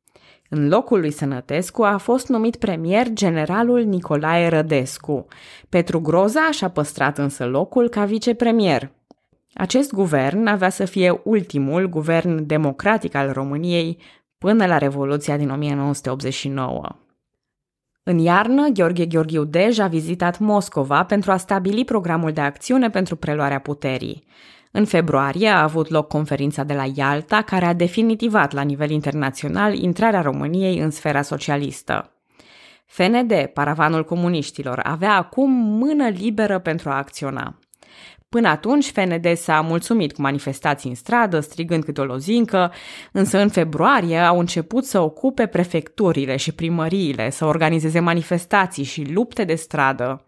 În 0.50 0.68
locul 0.68 1.00
lui 1.00 1.12
Sănătescu 1.12 1.84
a 1.84 1.98
fost 1.98 2.28
numit 2.28 2.56
premier 2.56 3.08
generalul 3.14 3.84
Nicolae 3.84 4.48
Rădescu. 4.48 5.26
Petru 5.70 6.00
Groza 6.00 6.52
și-a 6.52 6.70
păstrat 6.70 7.18
însă 7.18 7.46
locul 7.46 7.90
ca 7.90 8.06
vicepremier. 8.06 8.92
Acest 9.54 9.94
guvern 9.94 10.48
avea 10.48 10.70
să 10.70 10.86
fie 10.86 11.22
ultimul 11.24 11.90
guvern 11.90 12.46
democratic 12.46 13.16
al 13.16 13.32
României 13.32 13.98
până 14.38 14.66
la 14.66 14.78
Revoluția 14.78 15.38
din 15.38 15.50
1989. 15.50 16.96
În 18.04 18.18
iarnă, 18.18 18.68
Gheorghe 18.68 19.06
Gheorghiu 19.06 19.44
Dej 19.44 19.80
a 19.80 19.88
vizitat 19.88 20.40
Moscova 20.40 21.04
pentru 21.04 21.32
a 21.32 21.38
stabili 21.38 21.86
programul 21.86 22.32
de 22.32 22.42
acțiune 22.42 22.90
pentru 22.90 23.16
preluarea 23.16 23.60
puterii. 23.60 24.24
În 24.72 24.86
februarie 24.86 25.48
a 25.48 25.64
avut 25.64 25.90
loc 25.90 26.08
conferința 26.08 26.64
de 26.64 26.74
la 26.74 26.86
Ialta, 26.96 27.42
care 27.42 27.66
a 27.66 27.74
definitivat 27.74 28.54
la 28.54 28.62
nivel 28.62 28.90
internațional 28.90 29.76
intrarea 29.76 30.22
României 30.22 30.80
în 30.80 30.92
sfera 30.92 31.22
socialistă. 31.22 32.12
FND, 32.86 33.46
paravanul 33.54 34.04
comuniștilor, 34.04 34.80
avea 34.84 35.14
acum 35.14 35.52
mână 35.52 36.08
liberă 36.08 36.60
pentru 36.60 36.90
a 36.90 36.98
acționa. 36.98 37.60
Până 38.30 38.48
atunci, 38.48 38.92
FND 38.92 39.36
s-a 39.36 39.62
mulțumit 39.62 40.14
cu 40.14 40.22
manifestații 40.22 40.90
în 40.90 40.96
stradă, 40.96 41.40
strigând 41.40 41.84
câte 41.84 42.02
o 42.02 42.06
lozincă, 42.06 42.74
însă 43.12 43.38
în 43.38 43.50
februarie 43.50 44.20
au 44.20 44.40
început 44.40 44.86
să 44.86 45.00
ocupe 45.00 45.46
prefecturile 45.46 46.36
și 46.36 46.52
primăriile, 46.52 47.30
să 47.30 47.46
organizeze 47.46 48.00
manifestații 48.00 48.84
și 48.84 49.12
lupte 49.14 49.44
de 49.44 49.56
stradă. 49.56 50.27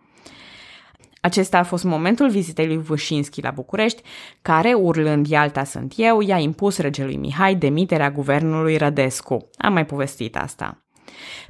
Acesta 1.22 1.58
a 1.58 1.64
fost 1.64 1.84
momentul 1.84 2.30
vizitei 2.30 2.68
lui 2.68 2.78
Vâșinski 2.78 3.42
la 3.42 3.52
București, 3.52 4.02
care, 4.42 4.74
urlând 4.74 5.28
Ialta 5.28 5.64
sunt 5.64 5.94
eu, 5.96 6.22
i-a 6.22 6.38
impus 6.38 6.78
regelui 6.78 7.16
Mihai 7.16 7.56
demiterea 7.56 8.12
guvernului 8.12 8.78
Rădescu. 8.78 9.50
Am 9.58 9.74
mai 9.74 9.86
povestit 9.86 10.38
asta. 10.38 10.84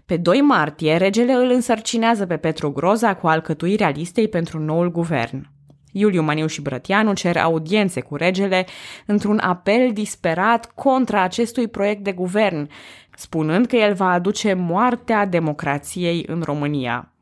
Pe 0.05 0.17
2 0.17 0.41
martie, 0.41 0.97
regele 0.97 1.31
îl 1.31 1.49
însărcinează 1.49 2.25
pe 2.25 2.37
Petru 2.37 2.71
Groza 2.71 3.15
cu 3.15 3.27
alcătuirea 3.27 3.89
listei 3.89 4.27
pentru 4.27 4.59
noul 4.59 4.91
guvern. 4.91 5.49
Iuliu 5.91 6.21
Maniu 6.21 6.47
și 6.47 6.61
Brătianu 6.61 7.13
cer 7.13 7.37
audiențe 7.37 8.01
cu 8.01 8.15
regele 8.15 8.65
într-un 9.05 9.39
apel 9.39 9.93
disperat 9.93 10.71
contra 10.75 11.21
acestui 11.21 11.67
proiect 11.67 12.03
de 12.03 12.11
guvern, 12.11 12.69
spunând 13.15 13.65
că 13.65 13.75
el 13.75 13.93
va 13.93 14.09
aduce 14.09 14.53
moartea 14.53 15.25
democrației 15.25 16.23
în 16.27 16.41
România. 16.41 17.13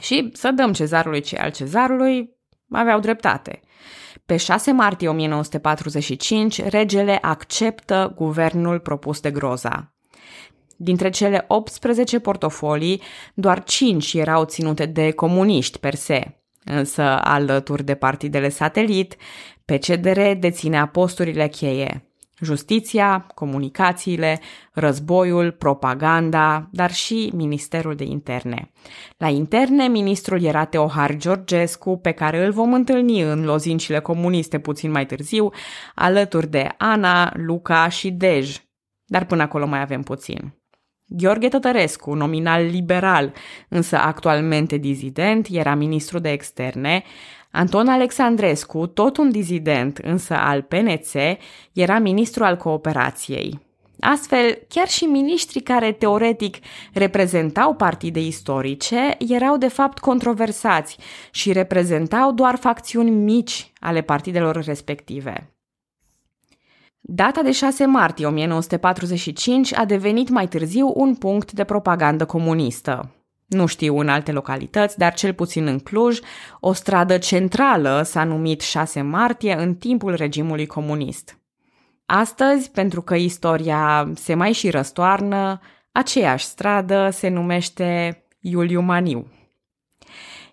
Și 0.00 0.30
să 0.32 0.50
dăm 0.50 0.72
cezarului 0.72 1.20
ce 1.20 1.36
al 1.36 1.50
cezarului, 1.50 2.36
aveau 2.70 3.00
dreptate. 3.00 3.60
Pe 4.26 4.36
6 4.36 4.72
martie 4.72 5.08
1945, 5.08 6.62
regele 6.62 7.18
acceptă 7.22 8.12
guvernul 8.16 8.80
propus 8.80 9.20
de 9.20 9.30
Groza. 9.30 9.94
Dintre 10.76 11.10
cele 11.10 11.44
18 11.48 12.18
portofolii, 12.18 13.02
doar 13.34 13.64
5 13.64 14.14
erau 14.14 14.44
ținute 14.44 14.86
de 14.86 15.10
comuniști 15.10 15.78
per 15.78 15.94
se, 15.94 16.42
însă 16.64 17.02
alături 17.02 17.84
de 17.84 17.94
partidele 17.94 18.48
satelit, 18.48 19.16
PCDR 19.64 20.20
deținea 20.38 20.86
posturile 20.86 21.48
cheie 21.48 22.11
justiția, 22.42 23.26
comunicațiile, 23.34 24.40
războiul, 24.72 25.50
propaganda, 25.50 26.68
dar 26.70 26.92
și 26.92 27.30
Ministerul 27.34 27.94
de 27.94 28.04
Interne. 28.04 28.70
La 29.16 29.28
interne, 29.28 29.88
ministrul 29.88 30.42
era 30.42 30.64
Teohar 30.64 31.16
Georgescu, 31.16 31.98
pe 31.98 32.10
care 32.10 32.44
îl 32.44 32.52
vom 32.52 32.72
întâlni 32.72 33.20
în 33.20 33.44
lozincile 33.44 33.98
comuniste 33.98 34.58
puțin 34.58 34.90
mai 34.90 35.06
târziu, 35.06 35.50
alături 35.94 36.50
de 36.50 36.68
Ana, 36.78 37.32
Luca 37.36 37.88
și 37.88 38.10
Dej. 38.10 38.56
Dar 39.04 39.24
până 39.24 39.42
acolo 39.42 39.66
mai 39.66 39.80
avem 39.80 40.02
puțin. 40.02 40.54
Gheorghe 41.06 41.48
Tătărescu, 41.48 42.14
nominal 42.14 42.64
liberal, 42.64 43.32
însă 43.68 43.96
actualmente 43.96 44.76
dizident, 44.76 45.46
era 45.50 45.74
ministru 45.74 46.18
de 46.18 46.30
externe, 46.30 47.02
Anton 47.52 47.88
Alexandrescu, 47.88 48.86
tot 48.86 49.16
un 49.16 49.30
dizident, 49.30 49.98
însă 49.98 50.34
al 50.34 50.62
PNC, 50.62 51.38
era 51.72 51.98
ministru 51.98 52.44
al 52.44 52.56
cooperației. 52.56 53.60
Astfel, 54.00 54.58
chiar 54.68 54.88
și 54.88 55.04
miniștrii 55.04 55.60
care 55.60 55.92
teoretic 55.92 56.56
reprezentau 56.92 57.74
partide 57.74 58.20
istorice 58.20 59.14
erau 59.18 59.56
de 59.56 59.68
fapt 59.68 59.98
controversați 59.98 60.98
și 61.30 61.52
reprezentau 61.52 62.32
doar 62.32 62.56
facțiuni 62.56 63.10
mici 63.10 63.72
ale 63.80 64.00
partidelor 64.00 64.64
respective. 64.64 65.50
Data 67.00 67.42
de 67.42 67.52
6 67.52 67.84
martie 67.86 68.26
1945 68.26 69.74
a 69.74 69.84
devenit 69.84 70.28
mai 70.28 70.48
târziu 70.48 70.92
un 70.94 71.14
punct 71.14 71.52
de 71.52 71.64
propagandă 71.64 72.24
comunistă. 72.24 73.21
Nu 73.52 73.66
știu 73.66 73.98
în 73.98 74.08
alte 74.08 74.32
localități, 74.32 74.98
dar 74.98 75.14
cel 75.14 75.34
puțin 75.34 75.66
în 75.66 75.78
Cluj, 75.78 76.18
o 76.60 76.72
stradă 76.72 77.18
centrală 77.18 78.02
s-a 78.04 78.24
numit 78.24 78.60
6 78.60 79.00
martie 79.00 79.54
în 79.54 79.74
timpul 79.74 80.14
regimului 80.14 80.66
comunist. 80.66 81.38
Astăzi, 82.06 82.70
pentru 82.70 83.02
că 83.02 83.14
istoria 83.14 84.12
se 84.14 84.34
mai 84.34 84.52
și 84.52 84.70
răstoarnă, 84.70 85.60
aceeași 85.92 86.44
stradă 86.44 87.08
se 87.12 87.28
numește 87.28 88.22
Iuliu 88.40 88.80
Maniu. 88.80 89.26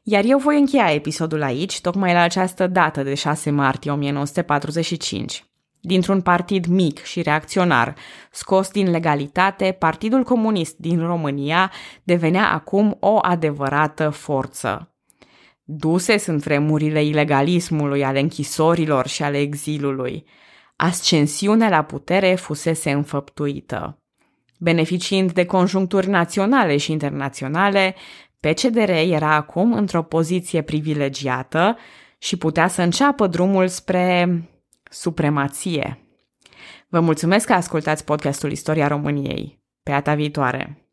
Iar 0.03 0.23
eu 0.25 0.37
voi 0.37 0.59
încheia 0.59 0.93
episodul 0.93 1.41
aici, 1.41 1.81
tocmai 1.81 2.13
la 2.13 2.21
această 2.21 2.67
dată 2.67 3.03
de 3.03 3.13
6 3.13 3.49
martie 3.49 3.91
1945. 3.91 5.48
Dintr-un 5.81 6.21
partid 6.21 6.65
mic 6.65 7.03
și 7.03 7.21
reacționar, 7.21 7.95
scos 8.31 8.71
din 8.71 8.89
legalitate, 8.89 9.75
Partidul 9.79 10.23
Comunist 10.23 10.77
din 10.77 11.05
România 11.05 11.71
devenea 12.03 12.51
acum 12.51 12.97
o 12.99 13.17
adevărată 13.21 14.09
forță. 14.09 14.93
Duse 15.63 16.17
sunt 16.17 16.43
vremurile 16.43 17.03
ilegalismului, 17.03 18.03
ale 18.03 18.19
închisorilor 18.19 19.07
și 19.07 19.23
ale 19.23 19.39
exilului. 19.39 20.25
Ascensiunea 20.75 21.69
la 21.69 21.83
putere 21.83 22.35
fusese 22.35 22.91
înfăptuită. 22.91 24.01
Beneficiind 24.57 25.31
de 25.31 25.45
conjuncturi 25.45 26.09
naționale 26.09 26.77
și 26.77 26.91
internaționale, 26.91 27.95
PCDR 28.39 28.89
era 28.89 29.35
acum 29.35 29.73
într-o 29.73 30.03
poziție 30.03 30.61
privilegiată 30.61 31.77
și 32.17 32.37
putea 32.37 32.67
să 32.67 32.81
înceapă 32.81 33.27
drumul 33.27 33.67
spre 33.67 34.41
supremație. 34.89 36.03
Vă 36.87 36.99
mulțumesc 36.99 37.45
că 37.45 37.53
ascultați 37.53 38.03
podcastul 38.03 38.51
Istoria 38.51 38.87
României. 38.87 39.63
Pe 39.83 39.91
data 39.91 40.13
viitoare! 40.15 40.88